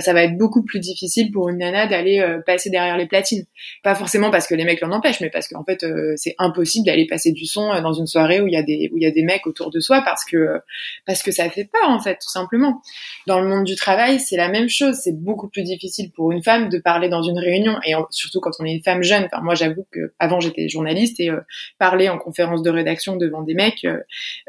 ça 0.00 0.12
va 0.12 0.24
être 0.24 0.36
beaucoup 0.36 0.62
plus 0.62 0.80
difficile 0.80 1.30
pour 1.32 1.48
une 1.48 1.58
nana 1.58 1.86
d'aller 1.86 2.24
passer 2.46 2.70
derrière 2.70 2.96
les 2.96 3.06
platines. 3.06 3.44
Pas 3.82 3.94
forcément 3.94 4.30
parce 4.30 4.46
que 4.46 4.54
les 4.54 4.64
mecs 4.64 4.80
l'en 4.80 4.92
empêchent, 4.92 5.20
mais 5.20 5.30
parce 5.30 5.48
qu'en 5.48 5.64
fait 5.64 5.84
c'est 6.16 6.34
impossible 6.38 6.86
d'aller 6.86 7.06
passer 7.06 7.32
du 7.32 7.46
son 7.46 7.68
dans 7.80 7.92
une 7.92 8.06
soirée 8.06 8.21
où 8.40 8.46
il 8.46 8.52
y 8.52 8.56
a 8.56 8.62
des 8.62 8.90
où 8.92 8.98
il 8.98 9.02
y 9.02 9.06
a 9.06 9.10
des 9.10 9.22
mecs 9.22 9.46
autour 9.46 9.70
de 9.70 9.80
soi 9.80 10.02
parce 10.04 10.24
que 10.24 10.60
parce 11.06 11.22
que 11.22 11.30
ça 11.30 11.48
fait 11.50 11.64
peur 11.64 11.88
en 11.88 12.00
fait 12.00 12.14
tout 12.14 12.30
simplement. 12.30 12.80
Dans 13.26 13.40
le 13.40 13.48
monde 13.48 13.64
du 13.64 13.76
travail, 13.76 14.20
c'est 14.20 14.36
la 14.36 14.48
même 14.48 14.68
chose, 14.68 14.96
c'est 15.02 15.16
beaucoup 15.16 15.48
plus 15.48 15.62
difficile 15.62 16.10
pour 16.10 16.32
une 16.32 16.42
femme 16.42 16.68
de 16.68 16.78
parler 16.78 17.08
dans 17.08 17.22
une 17.22 17.38
réunion 17.38 17.78
et 17.86 17.94
surtout 18.10 18.40
quand 18.40 18.50
on 18.58 18.64
est 18.64 18.72
une 18.72 18.82
femme 18.82 19.02
jeune. 19.02 19.24
Enfin 19.24 19.42
moi 19.42 19.54
j'avoue 19.54 19.86
que 19.90 20.12
avant 20.18 20.40
j'étais 20.40 20.68
journaliste 20.68 21.20
et 21.20 21.30
euh, 21.30 21.40
parler 21.78 22.08
en 22.08 22.18
conférence 22.18 22.62
de 22.62 22.70
rédaction 22.70 23.16
devant 23.16 23.42
des 23.42 23.54
mecs 23.54 23.84
euh, 23.84 23.98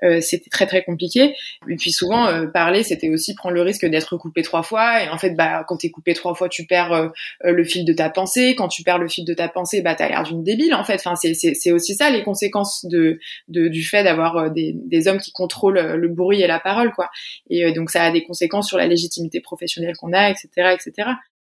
euh, 0.04 0.22
c'était 0.22 0.50
très 0.50 0.66
très 0.66 0.84
compliqué. 0.84 1.36
Et 1.70 1.76
puis 1.76 1.92
souvent 1.92 2.28
parler 2.52 2.84
c'était 2.84 3.10
aussi 3.10 3.36
prendre 3.36 3.56
le 3.56 3.62
risque 3.62 3.86
d'être 3.86 4.18
coupé 4.18 4.42
trois 4.42 4.64
fois 4.64 5.04
et 5.04 5.10
en 5.10 5.18
fait 5.18 5.32
bah 5.32 5.64
quand 5.68 5.78
t'es 5.78 5.90
coupé 5.90 6.14
trois 6.14 6.36
fois 6.36 6.50
tu 6.50 6.66
perds 6.66 7.12
le 7.44 7.64
fil 7.64 7.86
de 7.86 7.94
ta 7.94 8.10
pensée. 8.10 8.56
Quand 8.56 8.68
tu 8.68 8.84
perds 8.84 9.00
le 9.00 9.08
fil 9.08 9.26
de 9.26 9.34
ta 9.34 9.48
pensée 9.48 9.82
bah 9.82 9.96
t'as 9.96 10.10
l'air 10.10 10.24
d'une 10.24 10.44
débile 10.44 10.74
en 10.74 10.84
fait. 10.84 10.96
Enfin 10.96 11.16
c'est 11.16 11.34
c'est 11.34 11.72
aussi 11.72 11.96
ça 11.96 12.10
les 12.10 12.24
conséquences 12.24 12.86
de 12.86 13.20
de 13.48 13.63
du 13.70 13.84
fait 13.84 14.04
d'avoir 14.04 14.38
euh, 14.38 14.50
des, 14.50 15.08
hommes 15.08 15.20
qui 15.20 15.32
contrôlent 15.32 15.78
euh, 15.78 15.96
le 15.96 16.08
bruit 16.08 16.42
et 16.42 16.48
la 16.48 16.60
parole, 16.60 16.92
quoi. 16.92 17.10
Et 17.50 17.66
euh, 17.66 17.74
donc 17.74 17.90
ça 17.90 18.04
a 18.04 18.12
des 18.12 18.24
conséquences 18.24 18.68
sur 18.68 18.78
la 18.78 18.88
légitimité 18.88 19.42
professionnelle 19.42 19.96
qu'on 19.98 20.14
a, 20.14 20.30
etc., 20.30 20.50
etc. 20.74 21.10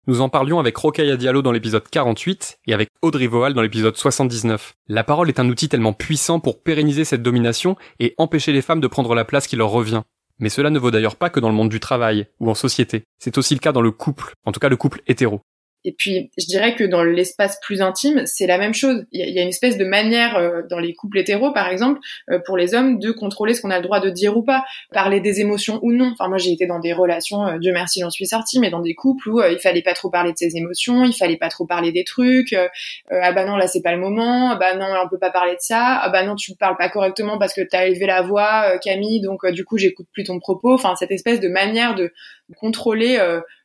Nous 0.06 0.22
en 0.22 0.28
parlions 0.28 0.58
avec 0.58 0.76
Rokhaya 0.76 1.16
Diallo 1.16 1.42
dans 1.42 1.52
l'épisode 1.52 1.86
48 1.86 2.60
et 2.66 2.72
avec 2.72 2.88
Audrey 3.02 3.26
Voal 3.26 3.52
dans 3.52 3.60
l'épisode 3.60 3.96
79. 3.96 4.72
La 4.88 5.04
parole 5.04 5.28
est 5.28 5.38
un 5.38 5.48
outil 5.48 5.68
tellement 5.68 5.92
puissant 5.92 6.40
pour 6.40 6.62
pérenniser 6.62 7.04
cette 7.04 7.22
domination 7.22 7.76
et 8.00 8.14
empêcher 8.16 8.52
les 8.52 8.62
femmes 8.62 8.80
de 8.80 8.86
prendre 8.86 9.14
la 9.14 9.26
place 9.26 9.46
qui 9.46 9.56
leur 9.56 9.68
revient. 9.68 10.02
Mais 10.38 10.48
cela 10.48 10.70
ne 10.70 10.78
vaut 10.78 10.90
d'ailleurs 10.90 11.16
pas 11.16 11.30
que 11.30 11.40
dans 11.40 11.48
le 11.48 11.54
monde 11.54 11.68
du 11.68 11.80
travail 11.80 12.26
ou 12.40 12.48
en 12.48 12.54
société. 12.54 13.02
C'est 13.18 13.36
aussi 13.36 13.54
le 13.54 13.60
cas 13.60 13.72
dans 13.72 13.82
le 13.82 13.90
couple, 13.90 14.32
en 14.46 14.52
tout 14.52 14.60
cas 14.60 14.68
le 14.68 14.76
couple 14.76 15.02
hétéro. 15.06 15.42
Et 15.88 15.92
puis, 15.92 16.30
je 16.36 16.44
dirais 16.44 16.74
que 16.74 16.84
dans 16.84 17.02
l'espace 17.02 17.58
plus 17.62 17.80
intime, 17.80 18.26
c'est 18.26 18.46
la 18.46 18.58
même 18.58 18.74
chose. 18.74 19.06
Il 19.10 19.26
y, 19.26 19.38
a, 19.38 19.42
une 19.42 19.48
espèce 19.48 19.78
de 19.78 19.86
manière 19.86 20.36
euh, 20.36 20.60
dans 20.68 20.78
les 20.78 20.92
couples 20.92 21.16
hétéros, 21.16 21.50
par 21.50 21.68
exemple, 21.68 21.98
euh, 22.30 22.38
pour 22.44 22.58
les 22.58 22.74
hommes, 22.74 22.98
de 22.98 23.10
contrôler 23.10 23.54
ce 23.54 23.62
qu'on 23.62 23.70
a 23.70 23.78
le 23.78 23.82
droit 23.82 23.98
de 23.98 24.10
dire 24.10 24.36
ou 24.36 24.42
pas, 24.42 24.66
parler 24.92 25.20
des 25.20 25.40
émotions 25.40 25.78
ou 25.80 25.94
non. 25.94 26.10
Enfin, 26.12 26.28
moi, 26.28 26.36
j'ai 26.36 26.52
été 26.52 26.66
dans 26.66 26.78
des 26.78 26.92
relations, 26.92 27.46
euh, 27.46 27.56
Dieu 27.56 27.72
merci, 27.72 28.00
j'en 28.00 28.10
suis 28.10 28.26
sortie, 28.26 28.60
mais 28.60 28.68
dans 28.68 28.80
des 28.80 28.94
couples 28.94 29.30
où 29.30 29.40
il 29.42 29.58
fallait 29.60 29.80
pas 29.80 29.94
trop 29.94 30.10
parler 30.10 30.32
de 30.32 30.36
ses 30.36 30.58
émotions, 30.58 31.06
il 31.06 31.14
fallait 31.14 31.38
pas 31.38 31.48
trop 31.48 31.64
parler 31.64 31.90
des 31.90 32.04
trucs. 32.04 32.54
ah 33.10 33.32
bah 33.32 33.46
non, 33.46 33.56
là 33.56 33.66
c'est 33.66 33.80
pas 33.80 33.92
le 33.92 33.98
moment. 33.98 34.50
Ah 34.50 34.56
bah 34.56 34.74
non, 34.74 34.88
on 35.02 35.08
peut 35.08 35.18
pas 35.18 35.30
parler 35.30 35.52
de 35.52 35.60
ça. 35.60 36.00
Ah 36.02 36.10
bah 36.10 36.22
non, 36.22 36.34
tu 36.34 36.54
parles 36.54 36.76
pas 36.76 36.90
correctement 36.90 37.38
parce 37.38 37.54
que 37.54 37.62
t'as 37.62 37.86
élevé 37.86 38.04
la 38.04 38.20
voix, 38.20 38.78
Camille. 38.84 39.22
Donc 39.22 39.46
du 39.46 39.64
coup, 39.64 39.78
j'écoute 39.78 40.06
plus 40.12 40.24
ton 40.24 40.38
propos. 40.38 40.74
Enfin, 40.74 40.96
cette 40.96 41.12
espèce 41.12 41.40
de 41.40 41.48
manière 41.48 41.94
de 41.94 42.12
contrôler 42.58 43.18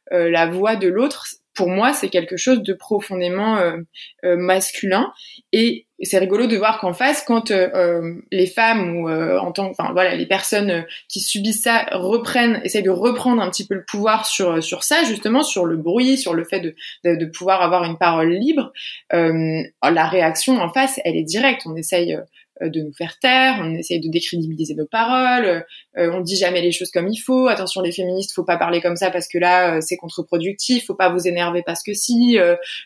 la 0.09 0.45
voix 0.47 0.77
de 0.77 0.87
l'autre, 0.87 1.25
pour 1.53 1.69
moi, 1.69 1.93
c'est 1.93 2.09
quelque 2.09 2.37
chose 2.37 2.63
de 2.63 2.73
profondément 2.73 3.57
euh, 3.57 3.77
euh, 4.25 4.35
masculin. 4.35 5.13
Et 5.51 5.85
c'est 6.01 6.17
rigolo 6.17 6.47
de 6.47 6.57
voir 6.57 6.79
qu'en 6.79 6.93
face, 6.93 7.23
quand 7.25 7.51
euh, 7.51 8.15
les 8.31 8.47
femmes 8.47 8.97
ou 8.97 9.09
en 9.09 9.51
tant, 9.51 9.69
enfin 9.69 9.91
voilà, 9.93 10.15
les 10.15 10.25
personnes 10.25 10.85
qui 11.07 11.21
subissent 11.21 11.63
ça 11.63 11.85
reprennent, 11.91 12.59
essayent 12.63 12.83
de 12.83 12.89
reprendre 12.89 13.41
un 13.41 13.49
petit 13.49 13.65
peu 13.65 13.75
le 13.75 13.85
pouvoir 13.85 14.25
sur 14.25 14.61
sur 14.61 14.83
ça, 14.83 15.03
justement, 15.05 15.43
sur 15.43 15.65
le 15.65 15.77
bruit, 15.77 16.17
sur 16.17 16.33
le 16.33 16.43
fait 16.43 16.59
de 16.59 16.75
de, 17.05 17.15
de 17.15 17.25
pouvoir 17.25 17.61
avoir 17.61 17.85
une 17.85 17.97
parole 17.97 18.33
libre. 18.33 18.73
la 19.11 20.07
réaction 20.07 20.59
en 20.59 20.69
face, 20.73 20.99
elle 21.05 21.15
est 21.15 21.23
directe. 21.23 21.61
On 21.65 21.75
essaye 21.75 22.15
euh, 22.15 22.21
de 22.69 22.81
nous 22.81 22.93
faire 22.93 23.19
taire, 23.19 23.57
on 23.61 23.73
essaye 23.73 23.99
de 23.99 24.09
décrédibiliser 24.09 24.75
nos 24.75 24.85
paroles, 24.85 25.65
euh, 25.97 26.11
on 26.13 26.21
dit 26.21 26.35
jamais 26.35 26.61
les 26.61 26.71
choses 26.71 26.91
comme 26.91 27.07
il 27.07 27.17
faut. 27.17 27.47
Attention 27.47 27.81
les 27.81 27.91
féministes, 27.91 28.33
faut 28.33 28.43
pas 28.43 28.57
parler 28.57 28.81
comme 28.81 28.95
ça 28.95 29.11
parce 29.11 29.27
que 29.27 29.37
là 29.37 29.75
euh, 29.75 29.81
c'est 29.81 29.97
contre-productif, 29.97 30.85
faut 30.85 30.95
pas 30.95 31.09
vous 31.09 31.27
énerver 31.27 31.63
parce 31.65 31.83
que 31.83 31.93
si. 31.93 32.37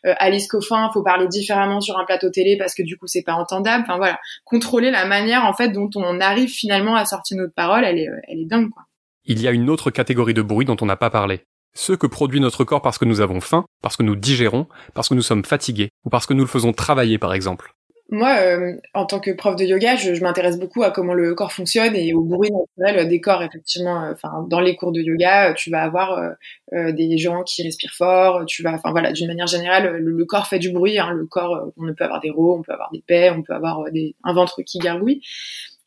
Alice 0.04 0.48
Coffin, 0.48 0.90
faut 0.94 1.04
parler 1.04 1.28
différemment 1.28 1.82
sur 1.82 1.98
un 1.98 2.06
plateau 2.06 2.30
télé 2.30 2.58
parce 2.58 2.74
que 2.74 2.84
du 2.84 2.98
coup 2.98 3.08
c'est 3.08 3.24
pas 3.24 3.34
entendable. 3.34 3.84
Enfin 3.88 3.98
voilà, 3.98 4.20
contrôler 4.46 4.92
la 4.92 5.06
manière 5.06 5.46
en 5.46 5.54
fait 5.54 5.70
dont 5.70 5.90
on 5.96 6.20
arrive 6.20 6.50
finalement 6.50 6.96
à 6.96 7.06
sortir 7.06 7.38
notre 7.38 7.54
parole, 7.54 7.84
elle 7.84 8.00
est, 8.00 8.10
elle 8.28 8.40
est 8.40 8.46
dingue 8.46 8.70
quoi. 8.70 8.84
Il 9.26 9.42
y 9.42 9.48
a 9.48 9.52
une 9.52 9.70
autre 9.70 9.92
catégorie 9.92 10.34
de 10.34 10.42
bruit 10.42 10.66
dont 10.66 10.78
on 10.80 10.86
n'a 10.86 10.96
pas 10.96 11.10
parlé. 11.10 11.42
Ceux 11.76 11.98
que 11.98 12.08
produit 12.08 12.40
notre 12.40 12.64
corps 12.64 12.82
parce 12.82 12.98
que 12.98 13.06
nous 13.06 13.22
avons 13.22 13.42
faim, 13.42 13.66
parce 13.84 13.98
que 13.98 14.04
nous 14.04 14.16
digérons, 14.16 14.68
parce 14.94 15.10
que 15.10 15.14
nous 15.14 15.22
sommes 15.22 15.46
fatigués, 15.46 15.90
ou 16.06 16.10
parce 16.10 16.26
que 16.26 16.34
nous 16.34 16.44
le 16.44 16.50
faisons 16.50 16.74
travailler 16.74 17.18
par 17.18 17.34
exemple. 17.34 17.74
Moi, 18.10 18.38
euh, 18.40 18.78
en 18.94 19.06
tant 19.06 19.20
que 19.20 19.32
prof 19.32 19.58
de 19.58 19.66
yoga, 19.66 19.98
je, 19.98 20.22
m'intéresse 20.24 20.58
beaucoup 20.58 20.82
à 20.84 20.92
comment 20.92 21.14
le 21.14 21.36
corps 21.36 21.52
fonctionne 21.52 21.94
et 21.94 22.14
au 22.14 22.22
bruit 22.22 22.50
naturel 22.52 23.08
des 23.10 23.20
corps. 23.20 23.44
Effectivement, 23.44 24.02
euh, 24.02 24.14
enfin, 24.14 24.46
dans 24.50 24.62
les 24.62 24.78
cours 24.78 24.94
de 24.94 25.02
yoga, 25.02 25.54
tu 25.54 25.70
vas 25.70 25.84
avoir 25.84 26.18
euh, 26.74 26.92
des 26.94 27.18
gens 27.18 27.44
qui 27.44 27.64
respirent 27.64 27.94
fort. 27.94 28.46
Tu 28.46 28.64
vas, 28.64 28.74
enfin 28.74 28.92
voilà, 28.92 29.12
d'une 29.12 29.28
manière 29.28 29.48
générale, 29.48 29.98
le, 29.98 30.26
corps 30.26 30.48
fait 30.48 30.60
du 30.60 30.72
bruit. 30.72 30.98
Hein, 30.98 31.12
le 31.12 31.26
corps, 31.26 31.72
on 31.76 31.94
peut 31.94 32.06
avoir 32.06 32.22
des 32.22 32.30
rots, 32.30 32.58
on 32.58 32.62
peut 32.62 32.72
avoir 32.72 32.92
des 32.92 33.04
paix, 33.06 33.30
on 33.30 33.42
peut 33.44 33.54
avoir 33.54 33.92
des, 33.92 34.16
un 34.24 34.34
ventre 34.34 34.62
qui 34.62 34.80
gargouille. 34.80 35.22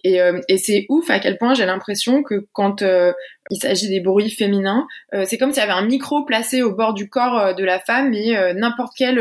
Et, 0.04 0.20
euh, 0.20 0.40
et 0.48 0.56
c'est 0.56 0.86
ouf 0.88 1.10
à 1.10 1.18
quel 1.18 1.38
point 1.38 1.54
j'ai 1.54 1.66
l'impression 1.66 2.22
que 2.22 2.46
quand 2.52 2.82
euh, 2.82 3.12
il 3.50 3.60
s'agit 3.60 3.88
des 3.88 4.00
bruits 4.00 4.30
féminins, 4.30 4.86
euh, 5.14 5.24
c'est 5.26 5.38
comme 5.38 5.52
s'il 5.52 5.60
y 5.60 5.64
avait 5.64 5.72
un 5.72 5.84
micro 5.84 6.24
placé 6.24 6.62
au 6.62 6.74
bord 6.74 6.94
du 6.94 7.08
corps 7.08 7.54
de 7.54 7.64
la 7.64 7.78
femme 7.78 8.14
et 8.14 8.36
n'importe 8.54 8.92
quelle 8.96 9.20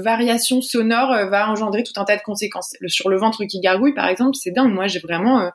variation 0.00 0.60
sonore 0.60 1.08
va 1.28 1.48
engendrer 1.48 1.82
tout 1.82 1.98
un 2.00 2.04
tas 2.04 2.16
de 2.16 2.22
conséquences. 2.22 2.76
sur 2.86 3.08
le 3.08 3.16
ventre 3.16 3.44
qui 3.44 3.60
gargouille, 3.60 3.94
par 3.94 4.08
exemple, 4.08 4.34
c'est 4.34 4.50
dingue. 4.50 4.72
Moi, 4.72 4.88
j'ai 4.88 4.98
vraiment, 4.98 5.50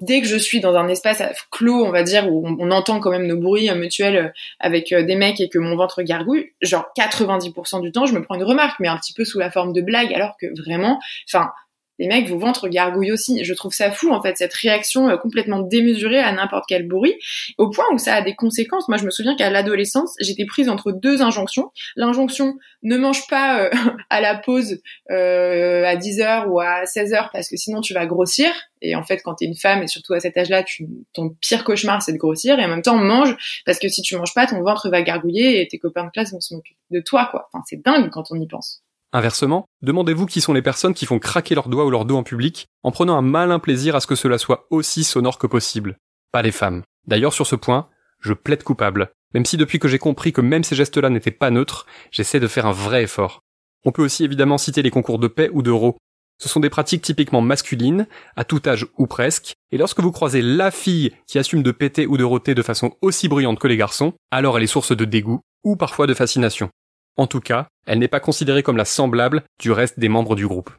dès 0.00 0.20
que 0.20 0.26
je 0.26 0.36
suis 0.36 0.60
dans 0.60 0.74
un 0.74 0.88
espace 0.88 1.22
clos, 1.50 1.84
on 1.84 1.92
va 1.92 2.02
dire, 2.02 2.30
où 2.32 2.46
on, 2.46 2.56
on 2.58 2.70
entend 2.70 2.98
quand 3.00 3.10
même 3.10 3.26
nos 3.26 3.38
bruits 3.38 3.70
mutuels 3.74 4.32
avec 4.58 4.92
des 4.92 5.16
mecs 5.16 5.40
et 5.40 5.48
que 5.48 5.58
mon 5.58 5.76
ventre 5.76 6.02
gargouille, 6.02 6.52
genre 6.62 6.86
90% 6.98 7.80
du 7.80 7.92
temps, 7.92 8.06
je 8.06 8.14
me 8.14 8.22
prends 8.22 8.34
une 8.34 8.44
remarque, 8.44 8.80
mais 8.80 8.88
un 8.88 8.96
petit 8.96 9.12
peu 9.12 9.24
sous 9.24 9.38
la 9.38 9.50
forme 9.50 9.72
de 9.72 9.82
blague, 9.82 10.12
alors 10.12 10.36
que 10.40 10.46
vraiment, 10.60 10.98
enfin, 11.28 11.50
les 11.98 12.06
mecs, 12.06 12.28
vos 12.28 12.38
ventres 12.38 12.68
gargouillent 12.68 13.12
aussi. 13.12 13.44
Je 13.44 13.54
trouve 13.54 13.72
ça 13.72 13.90
fou, 13.90 14.12
en 14.12 14.22
fait, 14.22 14.36
cette 14.36 14.54
réaction 14.54 15.08
euh, 15.08 15.16
complètement 15.16 15.60
démesurée 15.60 16.20
à 16.20 16.32
n'importe 16.32 16.64
quel 16.68 16.86
bruit, 16.86 17.14
au 17.58 17.70
point 17.70 17.84
où 17.92 17.98
ça 17.98 18.14
a 18.14 18.22
des 18.22 18.34
conséquences. 18.34 18.88
Moi, 18.88 18.98
je 18.98 19.04
me 19.04 19.10
souviens 19.10 19.36
qu'à 19.36 19.50
l'adolescence, 19.50 20.14
j'étais 20.20 20.44
prise 20.44 20.68
entre 20.68 20.92
deux 20.92 21.22
injonctions. 21.22 21.72
L'injonction 21.96 22.56
ne 22.82 22.96
mange 22.96 23.26
pas 23.28 23.62
euh, 23.62 23.70
à 24.10 24.20
la 24.20 24.36
pause 24.36 24.80
euh, 25.10 25.84
à 25.84 25.96
10h 25.96 26.46
ou 26.46 26.60
à 26.60 26.84
16h 26.84 27.30
parce 27.32 27.48
que 27.48 27.56
sinon 27.56 27.80
tu 27.80 27.94
vas 27.94 28.06
grossir. 28.06 28.50
Et 28.80 28.94
en 28.94 29.02
fait, 29.02 29.20
quand 29.24 29.34
t'es 29.34 29.46
une 29.46 29.56
femme 29.56 29.82
et 29.82 29.88
surtout 29.88 30.14
à 30.14 30.20
cet 30.20 30.36
âge-là, 30.36 30.64
ton 31.12 31.30
pire 31.40 31.64
cauchemar 31.64 32.00
c'est 32.00 32.12
de 32.12 32.18
grossir. 32.18 32.58
Et 32.60 32.64
en 32.64 32.68
même 32.68 32.82
temps, 32.82 32.96
mange 32.96 33.36
parce 33.66 33.78
que 33.78 33.88
si 33.88 34.02
tu 34.02 34.16
manges 34.16 34.34
pas, 34.34 34.46
ton 34.46 34.62
ventre 34.62 34.88
va 34.88 35.02
gargouiller 35.02 35.60
et 35.60 35.66
tes 35.66 35.78
copains 35.78 36.04
de 36.04 36.10
classe 36.10 36.32
vont 36.32 36.40
se 36.40 36.54
moquer 36.54 36.76
de 36.90 37.00
toi, 37.00 37.28
quoi. 37.30 37.48
Enfin, 37.52 37.64
c'est 37.68 37.82
dingue 37.82 38.10
quand 38.10 38.30
on 38.30 38.40
y 38.40 38.46
pense. 38.46 38.82
Inversement, 39.12 39.64
demandez-vous 39.80 40.26
qui 40.26 40.42
sont 40.42 40.52
les 40.52 40.60
personnes 40.60 40.92
qui 40.92 41.06
font 41.06 41.18
craquer 41.18 41.54
leurs 41.54 41.70
doigts 41.70 41.86
ou 41.86 41.90
leur 41.90 42.04
dos 42.04 42.16
en 42.16 42.22
public 42.22 42.66
en 42.82 42.90
prenant 42.90 43.16
un 43.16 43.22
malin 43.22 43.58
plaisir 43.58 43.96
à 43.96 44.00
ce 44.00 44.06
que 44.06 44.14
cela 44.14 44.36
soit 44.36 44.66
aussi 44.68 45.02
sonore 45.02 45.38
que 45.38 45.46
possible. 45.46 45.96
Pas 46.30 46.42
les 46.42 46.52
femmes. 46.52 46.82
D'ailleurs, 47.06 47.32
sur 47.32 47.46
ce 47.46 47.56
point, 47.56 47.88
je 48.20 48.34
plaide 48.34 48.62
coupable. 48.62 49.10
Même 49.32 49.46
si 49.46 49.56
depuis 49.56 49.78
que 49.78 49.88
j'ai 49.88 49.98
compris 49.98 50.32
que 50.32 50.42
même 50.42 50.62
ces 50.62 50.76
gestes-là 50.76 51.08
n'étaient 51.08 51.30
pas 51.30 51.50
neutres, 51.50 51.86
j'essaie 52.10 52.40
de 52.40 52.46
faire 52.48 52.66
un 52.66 52.72
vrai 52.72 53.04
effort. 53.04 53.40
On 53.86 53.92
peut 53.92 54.02
aussi 54.02 54.24
évidemment 54.24 54.58
citer 54.58 54.82
les 54.82 54.90
concours 54.90 55.18
de 55.18 55.28
paix 55.28 55.48
ou 55.54 55.62
de 55.62 55.70
ro. 55.70 55.96
Ce 56.36 56.48
sont 56.50 56.60
des 56.60 56.70
pratiques 56.70 57.02
typiquement 57.02 57.40
masculines, 57.40 58.06
à 58.36 58.44
tout 58.44 58.60
âge 58.66 58.86
ou 58.98 59.06
presque, 59.06 59.54
et 59.72 59.78
lorsque 59.78 60.00
vous 60.00 60.12
croisez 60.12 60.42
la 60.42 60.70
fille 60.70 61.12
qui 61.26 61.38
assume 61.38 61.62
de 61.62 61.72
péter 61.72 62.06
ou 62.06 62.18
de 62.18 62.24
roter 62.24 62.54
de 62.54 62.62
façon 62.62 62.92
aussi 63.00 63.26
bruyante 63.26 63.58
que 63.58 63.66
les 63.68 63.76
garçons, 63.78 64.12
alors 64.30 64.58
elle 64.58 64.64
est 64.64 64.68
source 64.68 64.94
de 64.94 65.04
dégoût, 65.04 65.40
ou 65.64 65.76
parfois 65.76 66.06
de 66.06 66.14
fascination. 66.14 66.70
En 67.18 67.26
tout 67.26 67.40
cas, 67.40 67.66
elle 67.84 67.98
n'est 67.98 68.06
pas 68.06 68.20
considérée 68.20 68.62
comme 68.62 68.76
la 68.76 68.84
semblable 68.84 69.42
du 69.58 69.72
reste 69.72 69.98
des 69.98 70.08
membres 70.08 70.36
du 70.36 70.46
groupe. 70.46 70.70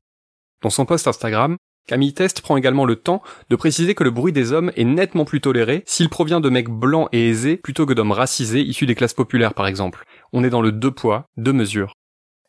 Dans 0.63 0.69
son 0.69 0.85
post 0.85 1.05
Instagram, 1.05 1.57
Camille 1.85 2.13
Test 2.13 2.41
prend 2.41 2.55
également 2.55 2.85
le 2.85 2.95
temps 2.95 3.21
de 3.49 3.55
préciser 3.57 3.93
que 3.93 4.05
le 4.05 4.09
bruit 4.09 4.31
des 4.31 4.53
hommes 4.53 4.71
est 4.77 4.85
nettement 4.85 5.25
plus 5.25 5.41
toléré 5.41 5.83
s'il 5.85 6.07
provient 6.07 6.39
de 6.39 6.49
mecs 6.49 6.69
blancs 6.69 7.09
et 7.11 7.27
aisés 7.27 7.57
plutôt 7.57 7.85
que 7.85 7.93
d'hommes 7.93 8.13
racisés 8.13 8.61
issus 8.61 8.85
des 8.85 8.95
classes 8.95 9.13
populaires 9.13 9.53
par 9.53 9.67
exemple. 9.67 10.05
On 10.31 10.45
est 10.45 10.49
dans 10.49 10.61
le 10.61 10.71
deux 10.71 10.91
poids, 10.91 11.25
deux 11.35 11.51
mesures. 11.51 11.93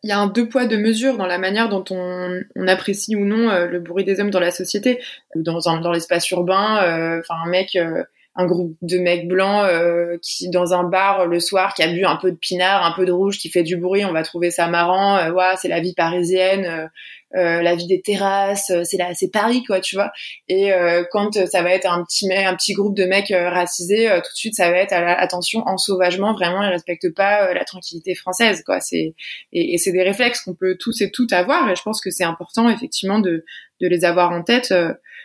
Il 0.04 0.08
y 0.08 0.12
a 0.12 0.20
un 0.20 0.28
deux 0.28 0.48
poids, 0.48 0.66
deux 0.66 0.78
mesures 0.78 1.16
dans 1.16 1.26
la 1.26 1.38
manière 1.38 1.68
dont 1.68 1.84
on, 1.90 2.42
apprécie 2.68 3.16
ou 3.16 3.24
non 3.24 3.50
euh, 3.50 3.66
le 3.66 3.80
bruit 3.80 4.04
des 4.04 4.20
hommes 4.20 4.30
dans 4.30 4.40
la 4.40 4.52
société. 4.52 5.00
Dans, 5.34 5.90
l'espace 5.90 6.30
urbain, 6.30 6.84
euh, 6.84 7.18
enfin 7.18 7.34
un 7.44 7.48
mec... 7.48 7.74
Euh, 7.74 8.04
un 8.40 8.46
groupe 8.46 8.76
de 8.82 8.98
mecs 8.98 9.28
blancs 9.28 9.66
euh, 9.68 10.18
qui 10.22 10.48
dans 10.50 10.72
un 10.72 10.84
bar 10.84 11.26
le 11.26 11.40
soir 11.40 11.74
qui 11.74 11.82
a 11.82 11.88
bu 11.88 12.04
un 12.04 12.16
peu 12.16 12.32
de 12.32 12.36
pinard, 12.36 12.84
un 12.84 12.92
peu 12.92 13.04
de 13.04 13.12
rouge, 13.12 13.38
qui 13.38 13.48
fait 13.50 13.62
du 13.62 13.76
bruit, 13.76 14.04
on 14.04 14.12
va 14.12 14.22
trouver 14.22 14.50
ça 14.50 14.66
marrant. 14.66 15.16
Euh, 15.16 15.54
c'est 15.56 15.68
la 15.68 15.80
vie 15.80 15.94
parisienne, 15.94 16.90
euh, 17.36 17.40
euh, 17.40 17.62
la 17.62 17.74
vie 17.74 17.86
des 17.86 18.00
terrasses, 18.00 18.72
c'est 18.84 18.96
là, 18.96 19.12
c'est 19.14 19.30
Paris 19.30 19.64
quoi, 19.64 19.80
tu 19.80 19.96
vois. 19.96 20.12
Et 20.48 20.72
quand 21.10 21.32
ça 21.46 21.62
va 21.62 21.72
être 21.72 21.90
un 21.90 22.04
petit 22.04 22.32
un 22.32 22.54
petit 22.54 22.74
groupe 22.74 22.96
de 22.96 23.04
mecs 23.04 23.32
racisés, 23.32 24.08
tout 24.08 24.30
de 24.30 24.36
suite 24.36 24.54
ça 24.54 24.70
va 24.70 24.78
être 24.78 24.92
attention 24.92 25.62
en 25.66 25.76
sauvagement, 25.78 26.32
vraiment 26.32 26.62
ils 26.62 26.70
respectent 26.70 27.14
pas 27.14 27.52
la 27.54 27.64
tranquillité 27.64 28.14
française 28.14 28.62
quoi. 28.64 28.80
C'est 28.80 29.14
et, 29.52 29.74
et 29.74 29.78
c'est 29.78 29.92
des 29.92 30.02
réflexes 30.02 30.42
qu'on 30.42 30.54
peut 30.54 30.76
tous 30.78 31.00
et 31.00 31.10
toutes 31.10 31.32
avoir 31.32 31.70
et 31.70 31.76
je 31.76 31.82
pense 31.82 32.00
que 32.00 32.10
c'est 32.10 32.24
important 32.24 32.68
effectivement 32.68 33.18
de 33.18 33.44
de 33.80 33.88
les 33.88 34.04
avoir 34.04 34.32
en 34.32 34.42
tête 34.42 34.74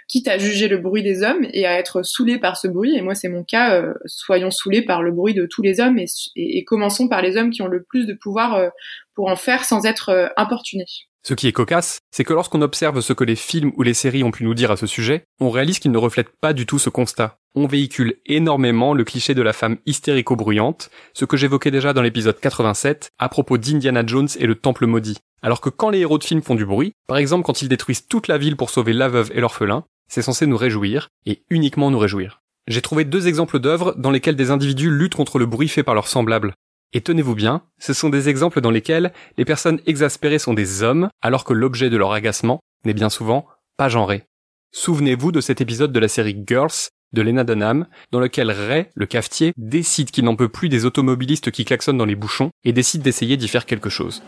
quitte 0.08 0.28
à 0.28 0.38
juger 0.38 0.68
le 0.68 0.78
bruit 0.78 1.04
des 1.04 1.24
hommes 1.24 1.46
et 1.52 1.66
à 1.66 1.80
être 1.80 2.04
saoulé 2.04 2.38
par 2.38 2.58
ce 2.58 2.68
bruit. 2.68 2.96
Et 2.96 3.02
moi, 3.02 3.16
c'est 3.16 3.30
mon 3.30 3.44
cas. 3.44 3.76
Euh, 3.76 3.94
soyons 4.06 4.52
saoulés 4.52 4.84
par 4.84 5.02
le 5.02 5.12
bruit 5.12 5.34
de 5.34 5.46
tous 5.46 5.62
les 5.62 5.80
hommes 5.80 5.98
et, 5.98 6.08
et, 6.36 6.64
commençons 6.64 7.08
par 7.08 7.22
les 7.22 7.38
hommes 7.38 7.50
qui 7.50 7.62
ont 7.62 7.68
le 7.68 7.84
plus 7.84 8.06
de 8.06 8.14
pouvoir 8.14 8.56
euh, 8.56 8.70
pour 9.16 9.30
en 9.30 9.36
faire 9.36 9.66
sans 9.66 9.86
être 9.86 10.10
euh, 10.10 10.28
importunés. 10.38 10.86
Ce 11.28 11.34
qui 11.34 11.48
est 11.48 11.54
cocasse, 11.54 12.02
c'est 12.12 12.24
que 12.24 12.34
lorsqu'on 12.34 12.62
observe 12.62 13.02
ce 13.02 13.12
que 13.12 13.24
les 13.24 13.36
films 13.36 13.72
ou 13.78 13.82
les 13.82 13.96
séries 13.96 14.24
ont 14.24 14.30
pu 14.30 14.44
nous 14.44 14.54
dire 14.54 14.70
à 14.70 14.78
ce 14.78 14.86
sujet, 14.86 15.24
on 15.40 15.50
réalise 15.50 15.80
qu'ils 15.80 15.92
ne 15.92 15.98
reflètent 15.98 16.38
pas 16.40 16.54
du 16.54 16.68
tout 16.68 16.78
ce 16.78 16.92
constat. 16.92 17.40
On 17.56 17.66
véhicule 17.66 18.18
énormément 18.28 18.94
le 18.94 19.04
cliché 19.04 19.34
de 19.34 19.42
la 19.42 19.52
femme 19.52 19.78
hystérico-bruyante, 19.88 20.92
ce 21.16 21.26
que 21.26 21.36
j'évoquais 21.36 21.72
déjà 21.72 21.94
dans 21.94 22.04
l'épisode 22.04 22.40
87 22.40 23.10
à 23.18 23.28
propos 23.28 23.58
d'Indiana 23.58 24.04
Jones 24.06 24.28
et 24.38 24.46
le 24.46 24.54
Temple 24.54 24.86
maudit. 24.86 25.18
Alors 25.42 25.62
que 25.62 25.72
quand 25.72 25.90
les 25.90 26.02
héros 26.02 26.20
de 26.20 26.24
films 26.24 26.44
font 26.44 26.54
du 26.54 26.64
bruit, 26.68 26.94
par 27.08 27.18
exemple 27.18 27.44
quand 27.44 27.64
ils 27.64 27.70
détruisent 27.70 28.08
toute 28.08 28.28
la 28.28 28.38
ville 28.38 28.56
pour 28.56 28.70
sauver 28.70 28.94
la 28.94 29.08
veuve 29.08 29.32
et 29.34 29.42
l'orphelin, 29.42 29.84
c'est 30.08 30.22
censé 30.22 30.46
nous 30.46 30.58
réjouir, 30.58 31.10
et 31.26 31.42
uniquement 31.50 31.90
nous 31.90 31.98
réjouir. 31.98 32.44
J'ai 32.68 32.84
trouvé 32.84 33.04
deux 33.04 33.28
exemples 33.28 33.58
d'œuvres 33.58 33.96
dans 33.98 34.12
lesquelles 34.12 34.36
des 34.36 34.52
individus 34.52 34.92
luttent 34.92 35.16
contre 35.16 35.40
le 35.40 35.48
bruit 35.48 35.70
fait 35.70 35.82
par 35.82 35.96
leurs 35.96 36.08
semblables. 36.08 36.54
Et 36.96 37.02
tenez-vous 37.02 37.36
bien, 37.36 37.62
ce 37.78 37.92
sont 37.92 38.08
des 38.08 38.30
exemples 38.30 38.62
dans 38.62 38.72
lesquels 38.72 39.12
les 39.38 39.44
personnes 39.44 39.82
exaspérées 39.86 40.40
sont 40.40 40.54
des 40.54 40.82
hommes, 40.82 41.10
alors 41.22 41.44
que 41.44 41.52
l'objet 41.52 41.90
de 41.90 41.98
leur 41.98 42.14
agacement 42.14 42.62
n'est 42.86 42.94
bien 42.94 43.10
souvent 43.10 43.48
pas 43.76 43.90
genré. 43.90 44.24
Souvenez-vous 44.72 45.34
de 45.34 45.42
cet 45.42 45.60
épisode 45.60 45.92
de 45.92 46.00
la 46.00 46.08
série 46.08 46.42
Girls 46.48 46.88
de 47.12 47.22
Lena 47.22 47.44
Dunham, 47.44 47.86
dans 48.14 48.22
lequel 48.22 48.50
Ray, 48.50 48.86
le 48.96 49.06
cafetier, 49.08 49.52
décide 49.58 50.10
qu'il 50.10 50.24
n'en 50.24 50.38
peut 50.38 50.48
plus 50.48 50.70
des 50.70 50.86
automobilistes 50.86 51.52
qui 51.52 51.66
klaxonnent 51.66 51.98
dans 51.98 52.06
les 52.06 52.16
bouchons 52.16 52.52
et 52.64 52.72
décide 52.72 53.02
d'essayer 53.02 53.36
d'y 53.36 53.50
faire 53.50 53.66
quelque 53.66 53.90
chose. 53.90 54.24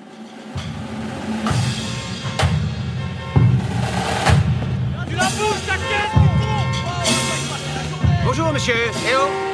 Bonjour, 8.26 8.52
monsieur. 8.52 8.76
Eh 9.10 9.16
oh 9.16 9.47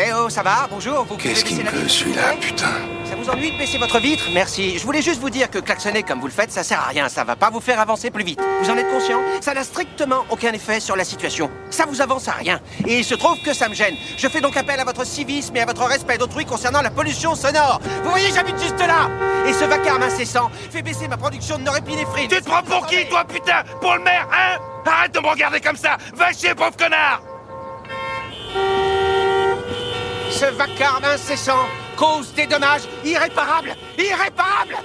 Eh 0.00 0.12
oh, 0.12 0.28
ça 0.28 0.44
va 0.44 0.68
Bonjour, 0.70 1.04
vous 1.06 1.16
Qu'est-ce 1.16 1.44
qui 1.44 1.56
me 1.56 1.64
peut, 1.64 1.88
celui-là, 1.88 2.34
putain 2.40 2.70
Ça 3.04 3.16
vous 3.16 3.28
ennuie 3.28 3.50
de 3.50 3.58
baisser 3.58 3.78
votre 3.78 3.98
vitre 3.98 4.26
Merci. 4.32 4.78
Je 4.78 4.84
voulais 4.84 5.02
juste 5.02 5.20
vous 5.20 5.28
dire 5.28 5.50
que 5.50 5.58
klaxonner 5.58 6.04
comme 6.04 6.20
vous 6.20 6.28
le 6.28 6.32
faites, 6.32 6.52
ça 6.52 6.62
sert 6.62 6.78
à 6.78 6.84
rien. 6.84 7.08
Ça 7.08 7.24
va 7.24 7.34
pas 7.34 7.50
vous 7.50 7.58
faire 7.60 7.80
avancer 7.80 8.12
plus 8.12 8.22
vite. 8.22 8.40
Vous 8.62 8.70
en 8.70 8.76
êtes 8.76 8.88
conscient 8.92 9.18
Ça 9.40 9.54
n'a 9.54 9.64
strictement 9.64 10.24
aucun 10.30 10.52
effet 10.52 10.78
sur 10.78 10.94
la 10.94 11.02
situation. 11.02 11.50
Ça 11.70 11.84
vous 11.84 12.00
avance 12.00 12.28
à 12.28 12.32
rien. 12.32 12.60
Et 12.86 12.98
il 12.98 13.04
se 13.04 13.16
trouve 13.16 13.42
que 13.42 13.52
ça 13.52 13.68
me 13.68 13.74
gêne. 13.74 13.96
Je 14.16 14.28
fais 14.28 14.40
donc 14.40 14.56
appel 14.56 14.78
à 14.78 14.84
votre 14.84 15.04
civisme 15.04 15.56
et 15.56 15.62
à 15.62 15.66
votre 15.66 15.82
respect 15.82 16.16
d'autrui 16.16 16.44
concernant 16.44 16.80
la 16.80 16.90
pollution 16.90 17.34
sonore. 17.34 17.80
Vous 18.04 18.10
voyez, 18.10 18.30
j'habite 18.32 18.62
juste 18.62 18.78
là 18.78 19.10
Et 19.48 19.52
ce 19.52 19.64
vacarme 19.64 20.04
incessant 20.04 20.48
fait 20.70 20.82
baisser 20.82 21.08
ma 21.08 21.16
production 21.16 21.58
de 21.58 21.64
norépinéphrine. 21.64 22.28
Tu 22.28 22.40
te 22.40 22.44
prends 22.44 22.62
pour 22.62 22.86
qui, 22.86 23.04
toi, 23.08 23.24
putain? 23.24 23.64
Pour 23.80 23.96
le 23.96 24.02
maire, 24.04 24.28
hein? 24.32 24.58
Arrête 24.86 25.12
de 25.12 25.20
me 25.20 25.26
regarder 25.26 25.60
comme 25.60 25.76
ça 25.76 25.98
Va 26.14 26.32
chier, 26.32 26.54
pauvre 26.54 26.76
connard 26.76 27.20
Ce 30.30 30.44
vacarme 30.44 31.04
incessant 31.04 31.66
cause 31.96 32.32
des 32.34 32.46
dommages 32.46 32.82
irréparables 33.04 33.74
Irréparables 33.96 34.76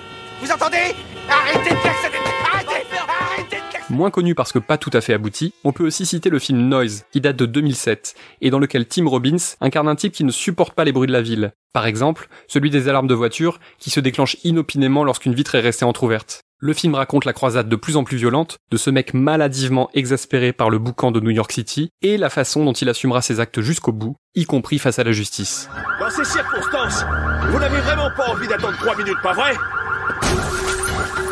Vous 0.42 0.50
entendez 0.50 0.96
Arrêtez 1.30 1.70
de 1.70 1.82
klaxonner 1.82 2.18
Arrêtez 2.52 2.86
Arrêtez 3.08 3.58
de 3.58 3.94
Moins 3.94 4.10
connu 4.10 4.36
parce 4.36 4.52
que 4.52 4.60
pas 4.60 4.78
tout 4.78 4.90
à 4.94 5.02
fait 5.02 5.14
abouti, 5.14 5.54
on 5.64 5.74
peut 5.74 5.86
aussi 5.86 6.06
citer 6.06 6.30
le 6.30 6.40
film 6.40 6.68
Noise, 6.70 7.06
qui 7.12 7.22
date 7.22 7.36
de 7.36 7.46
2007, 7.46 8.16
et 8.42 8.50
dans 8.50 8.60
lequel 8.60 8.88
Tim 8.88 9.08
Robbins 9.08 9.36
incarne 9.60 9.90
un 9.90 9.96
type 9.96 10.14
qui 10.14 10.24
ne 10.24 10.32
supporte 10.32 10.74
pas 10.74 10.86
les 10.86 10.94
bruits 10.94 11.08
de 11.08 11.14
la 11.14 11.22
ville. 11.22 11.52
Par 11.74 11.86
exemple, 11.86 12.30
celui 12.48 12.70
des 12.70 12.88
alarmes 12.88 13.08
de 13.08 13.14
voiture, 13.14 13.60
qui 13.80 13.90
se 13.90 14.00
déclenchent 14.00 14.38
inopinément 14.44 15.04
lorsqu'une 15.04 15.36
vitre 15.36 15.56
est 15.56 15.60
restée 15.60 15.86
entr'ouverte. 15.86 16.43
Le 16.66 16.72
film 16.72 16.96
raconte 16.96 17.26
la 17.26 17.34
croisade 17.34 17.68
de 17.68 17.76
plus 17.76 17.98
en 17.98 18.06
plus 18.06 18.16
violente 18.16 18.56
de 18.72 18.78
ce 18.78 18.90
mec 18.90 19.14
maladivement 19.14 19.90
exaspéré 19.94 20.54
par 20.54 20.70
le 20.70 20.80
boucan 20.80 21.12
de 21.12 21.20
New 21.20 21.32
York 21.32 21.52
City 21.52 21.90
et 22.02 22.16
la 22.16 22.30
façon 22.30 22.64
dont 22.64 22.72
il 22.72 22.88
assumera 22.88 23.22
ses 23.22 23.42
actes 23.42 23.60
jusqu'au 23.60 23.92
bout, 23.92 24.16
y 24.34 24.46
compris 24.46 24.80
face 24.80 24.98
à 24.98 25.04
la 25.04 25.12
justice. 25.12 25.68
Dans 26.00 26.10
ces 26.10 26.24
circonstances, 26.24 27.04
vous 27.50 27.60
n'avez 27.60 27.82
vraiment 27.82 28.10
pas 28.16 28.30
envie 28.30 28.48
d'attendre 28.48 28.78
trois 28.78 28.96
minutes, 28.96 29.18
pas 29.22 29.34
vrai? 29.34 29.52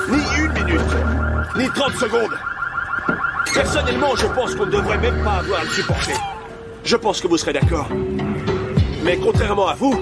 Ni 0.09 0.43
une 0.43 0.51
minute, 0.51 0.81
ni 1.55 1.69
30 1.69 1.93
secondes. 1.93 2.37
Personnellement, 3.53 4.13
je 4.17 4.27
pense 4.35 4.53
qu'on 4.55 4.65
ne 4.65 4.71
devrait 4.71 4.97
même 4.97 5.23
pas 5.23 5.35
avoir 5.35 5.61
à 5.61 5.63
le 5.63 5.69
supporter. 5.69 6.13
Je 6.83 6.97
pense 6.97 7.21
que 7.21 7.29
vous 7.29 7.37
serez 7.37 7.53
d'accord. 7.53 7.87
Mais 9.05 9.15
contrairement 9.15 9.69
à 9.69 9.75
vous, 9.75 9.97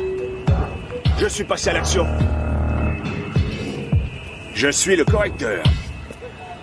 je 1.19 1.27
suis 1.27 1.43
passé 1.43 1.69
à 1.69 1.73
l'action. 1.73 2.07
Je 4.59 4.69
suis 4.69 4.97
le 4.97 5.05
correcteur. 5.05 5.63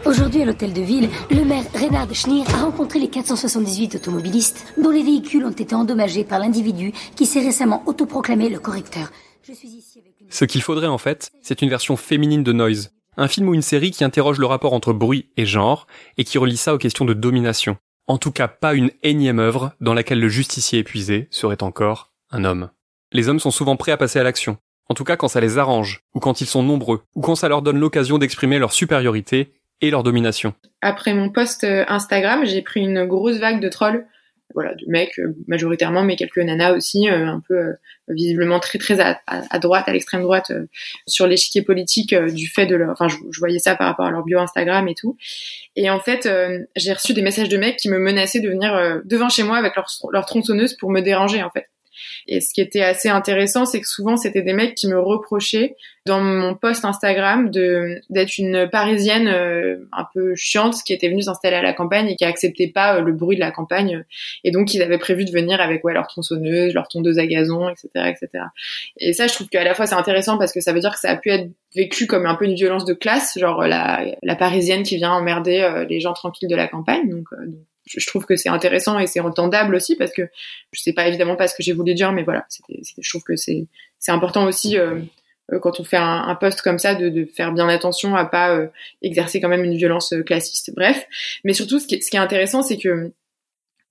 Aujourd'hui, 0.05 0.43
à 0.43 0.45
l'hôtel 0.45 0.75
de 0.75 0.83
ville, 0.83 1.09
le 1.31 1.47
maire 1.47 1.65
Reynard 1.73 2.15
Schneer 2.15 2.45
a 2.47 2.59
rencontré 2.59 2.99
les 2.99 3.09
478 3.09 3.95
automobilistes 3.95 4.71
dont 4.77 4.91
les 4.91 5.03
véhicules 5.03 5.47
ont 5.47 5.51
été 5.51 5.75
endommagés 5.75 6.23
par 6.23 6.39
l'individu 6.39 6.93
qui 7.17 7.25
s'est 7.25 7.41
récemment 7.41 7.83
autoproclamé 7.87 8.51
le 8.51 8.59
correcteur. 8.59 9.11
Je 9.49 9.55
suis 9.55 9.69
ici 9.69 9.99
avec 9.99 10.13
Ce 10.29 10.45
qu'il 10.45 10.61
faudrait 10.61 10.89
en 10.89 10.99
fait, 10.99 11.33
c'est 11.41 11.63
une 11.63 11.71
version 11.71 11.97
féminine 11.97 12.43
de 12.43 12.53
Noise. 12.53 12.93
Un 13.17 13.29
film 13.29 13.49
ou 13.49 13.55
une 13.55 13.63
série 13.63 13.93
qui 13.93 14.05
interroge 14.05 14.39
le 14.39 14.45
rapport 14.45 14.75
entre 14.75 14.93
bruit 14.93 15.31
et 15.39 15.47
genre 15.47 15.87
et 16.19 16.25
qui 16.25 16.37
relie 16.37 16.59
ça 16.59 16.75
aux 16.75 16.79
questions 16.79 17.07
de 17.07 17.15
domination. 17.15 17.79
En 18.09 18.19
tout 18.19 18.31
cas, 18.31 18.47
pas 18.47 18.75
une 18.75 18.91
énième 19.05 19.39
œuvre 19.39 19.73
dans 19.81 19.95
laquelle 19.95 20.21
le 20.21 20.29
justicier 20.29 20.81
épuisé 20.81 21.29
serait 21.31 21.63
encore 21.63 22.13
un 22.31 22.45
homme. 22.45 22.69
Les 23.13 23.31
hommes 23.31 23.41
sont 23.41 23.51
souvent 23.51 23.77
prêts 23.77 23.93
à 23.93 23.97
passer 23.97 24.19
à 24.19 24.23
l'action, 24.23 24.59
en 24.89 24.95
tout 24.95 25.05
cas 25.05 25.17
quand 25.17 25.29
ça 25.29 25.41
les 25.41 25.59
arrange, 25.59 26.03
ou 26.15 26.21
quand 26.21 26.41
ils 26.41 26.47
sont 26.47 26.63
nombreux, 26.63 27.03
ou 27.15 27.21
quand 27.21 27.35
ça 27.35 27.49
leur 27.49 27.63
donne 27.63 27.79
l'occasion 27.79 28.19
d'exprimer 28.19 28.59
leur 28.59 28.73
supériorité 28.73 29.53
et 29.81 29.91
leur 29.91 30.03
domination. 30.03 30.55
Après 30.83 31.15
mon 31.15 31.31
post 31.31 31.65
euh, 31.65 31.85
Instagram, 31.89 32.45
j'ai 32.45 32.63
pris 32.63 32.81
une 32.81 33.05
grosse 33.05 33.37
vague 33.37 33.61
de 33.61 33.69
trolls 33.69 34.07
voilà, 34.55 34.75
de 34.75 34.85
mecs 34.87 35.21
majoritairement, 35.49 36.03
mais 36.03 36.17
quelques 36.17 36.39
nanas 36.39 36.73
aussi, 36.73 37.09
un 37.09 37.43
peu 37.47 37.75
visiblement 38.09 38.61
très 38.61 38.79
très 38.79 39.01
à, 39.01 39.59
droite, 39.59 39.89
à 39.89 39.93
l'extrême 39.93 40.23
droite, 40.23 40.53
sur 41.07 41.27
l'échiquier 41.27 41.63
politique 41.63 42.15
du 42.15 42.47
fait 42.47 42.65
de 42.65 42.77
leur, 42.77 42.91
enfin 42.91 43.09
je, 43.09 43.17
je, 43.31 43.39
voyais 43.41 43.59
ça 43.59 43.75
par 43.75 43.89
rapport 43.89 44.07
à 44.07 44.11
leur 44.11 44.23
bio 44.23 44.39
Instagram 44.39 44.87
et 44.89 44.95
tout. 44.95 45.17
Et 45.75 45.91
en 45.91 45.99
fait, 45.99 46.31
j'ai 46.77 46.93
reçu 46.93 47.13
des 47.13 47.23
messages 47.23 47.49
de 47.49 47.59
mecs 47.59 47.77
qui 47.77 47.91
me 47.91 47.99
menaçaient 47.99 48.41
de 48.41 48.49
venir 48.49 49.03
devant 49.05 49.29
chez 49.29 49.43
moi 49.43 49.59
avec 49.59 49.75
leur, 49.75 49.89
leur 50.11 50.25
tronçonneuse 50.25 50.75
pour 50.75 50.91
me 50.91 51.01
déranger 51.01 51.43
en 51.43 51.51
fait. 51.51 51.67
Et 52.29 52.41
ce 52.41 52.53
qui 52.53 52.61
était 52.61 52.83
assez 52.83 53.09
intéressant, 53.09 53.67
c'est 53.67 53.81
que 53.81 53.89
souvent 53.89 54.17
c'était 54.17 54.43
des 54.43 54.53
mecs 54.53 54.75
qui 54.75 54.89
me 54.89 54.99
reprochaient 54.99 55.77
dans 56.07 56.21
mon 56.21 56.55
post 56.55 56.85
Instagram 56.85 57.51
de 57.51 58.01
d'être 58.11 58.39
une 58.39 58.69
parisienne 58.71 59.29
euh, 59.29 59.77
un 59.93 60.07
peu 60.15 60.35
chiante 60.35 60.77
qui 60.85 60.93
était 60.93 61.09
venue 61.09 61.23
s'installer 61.23 61.57
à 61.57 61.63
la 61.63 61.73
campagne 61.73 62.09
et 62.09 62.17
qui 62.17 62.25
acceptait 62.25 62.69
pas 62.69 62.97
euh, 62.97 63.01
le 63.01 63.13
bruit 63.13 63.37
de 63.37 63.41
la 63.41 63.51
campagne 63.51 64.05
et 64.45 64.51
donc 64.51 64.73
ils 64.73 64.83
avaient 64.83 64.99
prévu 64.99 65.25
de 65.25 65.31
venir 65.31 65.61
avec 65.61 65.85
ouais 65.85 65.93
leur 65.93 66.07
tronçonneuse, 66.07 66.75
leur 66.75 66.89
tondeuse 66.89 67.19
à 67.19 67.27
gazon, 67.27 67.69
etc., 67.69 67.89
etc. 68.09 68.45
Et 68.99 69.13
ça, 69.13 69.27
je 69.27 69.35
trouve 69.35 69.49
qu'à 69.49 69.65
la 69.65 69.75
fois 69.75 69.87
c'est 69.87 69.95
intéressant 69.95 70.39
parce 70.39 70.53
que 70.53 70.61
ça 70.61 70.73
veut 70.73 70.81
dire 70.81 70.93
que 70.93 71.01
ça 71.01 71.11
a 71.11 71.17
pu 71.17 71.31
être 71.31 71.49
vécu 71.75 72.07
comme 72.07 72.27
un 72.27 72.35
peu 72.35 72.45
une 72.45 72.55
violence 72.55 72.85
de 72.85 72.95
classe, 72.95 73.39
genre 73.39 73.63
la, 73.63 74.05
la 74.23 74.37
parisienne 74.37 74.83
qui 74.83 74.97
vient 74.97 75.13
emmerder 75.13 75.61
euh, 75.61 75.85
les 75.85 76.01
gens 76.01 76.13
tranquilles 76.13 76.49
de 76.49 76.57
la 76.57 76.69
campagne. 76.69 77.09
Donc, 77.09 77.27
donc 77.33 77.59
je 77.87 78.07
trouve 78.07 78.27
que 78.27 78.37
c'est 78.37 78.49
intéressant 78.49 78.99
et 78.99 79.07
c'est 79.07 79.21
entendable 79.21 79.75
aussi 79.75 79.97
parce 79.97 80.13
que 80.13 80.29
je 80.73 80.81
sais 80.81 80.93
pas 80.93 81.07
évidemment 81.07 81.37
pas 81.37 81.49
ce 81.49 81.55
que 81.55 81.63
j'ai 81.63 81.73
voulu 81.73 81.95
dire, 81.95 82.13
mais 82.13 82.25
voilà, 82.25 82.47
je 82.69 83.09
trouve 83.09 83.23
que 83.23 83.37
c'est 83.37 83.67
c'est 83.99 84.13
important 84.13 84.45
aussi 84.45 84.79
euh, 84.79 85.01
euh, 85.53 85.59
quand 85.61 85.81
on 85.81 85.85
fait 85.85 85.97
un, 85.97 86.25
un 86.29 86.35
poste 86.35 86.63
comme 86.63 86.79
ça 86.79 86.95
de, 86.95 87.09
de, 87.09 87.25
faire 87.25 87.53
bien 87.53 87.69
attention 87.69 88.15
à 88.17 88.25
pas 88.25 88.51
euh, 88.51 88.67
exercer 89.03 89.41
quand 89.41 89.49
même 89.49 89.65
une 89.65 89.77
violence 89.77 90.15
classiste. 90.27 90.73
Bref, 90.75 91.07
mais 91.45 91.53
surtout 91.53 91.79
ce 91.79 91.87
qui, 91.87 92.03
ce 92.03 92.11
qui 92.11 92.17
est 92.17 92.21
intéressant, 92.21 92.63
c'est 92.63 92.79
que 92.79 93.13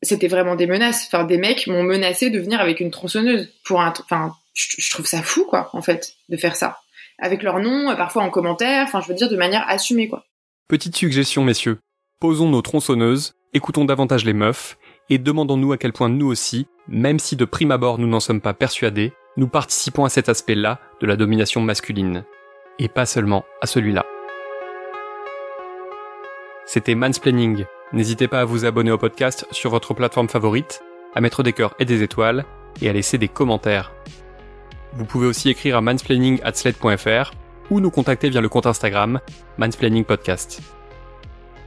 c'était 0.02 0.28
vraiment 0.28 0.56
des 0.56 0.68
menaces. 0.68 1.08
Enfin, 1.08 1.24
des 1.24 1.38
mecs 1.38 1.68
m'ont 1.68 1.84
menacé 1.84 2.30
de 2.30 2.40
venir 2.40 2.60
avec 2.60 2.80
une 2.80 2.92
tronçonneuse 2.92 3.50
pour 3.64 3.82
un. 3.82 3.94
Enfin, 4.00 4.36
je, 4.54 4.76
je 4.78 4.90
trouve 4.90 5.06
ça 5.06 5.22
fou 5.24 5.46
quoi, 5.46 5.70
en 5.74 5.82
fait, 5.82 6.14
de 6.30 6.38
faire 6.38 6.56
ça 6.56 6.80
avec 7.18 7.44
leur 7.44 7.60
nom, 7.60 7.96
parfois 7.96 8.24
en 8.24 8.30
commentaire. 8.30 8.84
Enfin, 8.84 9.02
je 9.02 9.08
veux 9.08 9.16
dire 9.16 9.30
de 9.30 9.38
manière 9.38 9.68
assumée 9.70 10.08
quoi. 10.08 10.26
Petite 10.68 10.96
suggestion, 10.96 11.44
messieurs. 11.44 11.80
Posons 12.20 12.50
nos 12.50 12.62
tronçonneuses 12.62 13.36
écoutons 13.54 13.86
davantage 13.86 14.26
les 14.26 14.34
meufs, 14.34 14.78
et 15.10 15.18
demandons-nous 15.18 15.72
à 15.72 15.78
quel 15.78 15.94
point 15.94 16.10
nous 16.10 16.28
aussi, 16.28 16.68
même 16.88 17.20
si 17.20 17.36
de 17.36 17.46
prime 17.46 17.72
abord 17.72 18.00
nous 18.00 18.08
n'en 18.08 18.20
sommes 18.20 18.42
pas 18.42 18.54
persuadés, 18.54 19.14
nous 19.38 19.48
participons 19.48 20.06
à 20.06 20.10
cet 20.10 20.30
aspect-là 20.30 20.80
de 21.02 21.08
la 21.08 21.16
domination 21.16 21.62
masculine. 21.62 22.24
Et 22.80 22.90
pas 22.90 23.06
seulement 23.06 23.46
à 23.62 23.68
celui-là. 23.68 24.06
C'était 26.66 26.96
Mansplaining. 26.96 27.66
N'hésitez 27.94 28.28
pas 28.28 28.42
à 28.42 28.46
vous 28.46 28.66
abonner 28.66 28.92
au 28.92 28.98
podcast 28.98 29.46
sur 29.52 29.70
votre 29.70 29.94
plateforme 29.94 30.30
favorite, 30.30 30.82
à 31.14 31.22
mettre 31.22 31.44
des 31.44 31.54
cœurs 31.54 31.76
et 31.80 31.86
des 31.86 32.02
étoiles, 32.02 32.44
et 32.82 32.90
à 32.90 32.94
laisser 32.94 33.18
des 33.18 33.28
commentaires. 33.28 33.94
Vous 34.94 35.06
pouvez 35.06 35.28
aussi 35.28 35.50
écrire 35.50 35.78
à 35.78 35.82
mansplaining@sled.fr 35.82 37.32
ou 37.70 37.80
nous 37.80 37.92
contacter 37.92 38.30
via 38.30 38.42
le 38.42 38.50
compte 38.50 38.66
Instagram 38.66 39.20
Mansplaining 39.58 40.04
Podcast. 40.04 40.62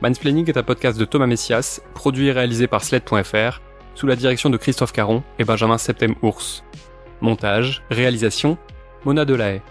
Mansplaining 0.01 0.49
est 0.49 0.57
un 0.57 0.63
podcast 0.63 0.97
de 0.99 1.05
Thomas 1.05 1.27
Messias, 1.27 1.81
produit 1.95 2.29
et 2.29 2.33
réalisé 2.33 2.69
par 2.69 2.85
Sled.fr, 2.85 3.61
sous 3.95 4.07
la 4.07 4.15
direction 4.15 4.49
de 4.49 4.57
Christophe 4.57 4.93
Caron 4.93 5.25
et 5.41 5.45
Benjamin 5.45 5.77
Septem-Ours. 5.77 6.63
Montage, 7.21 7.83
réalisation, 7.91 8.59
Mona 9.05 9.25
Delahaye. 9.25 9.63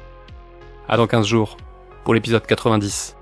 À 0.90 0.98
dans 0.98 1.08
15 1.08 1.26
jours, 1.26 1.56
pour 2.04 2.14
l'épisode 2.14 2.46
90. 2.46 3.17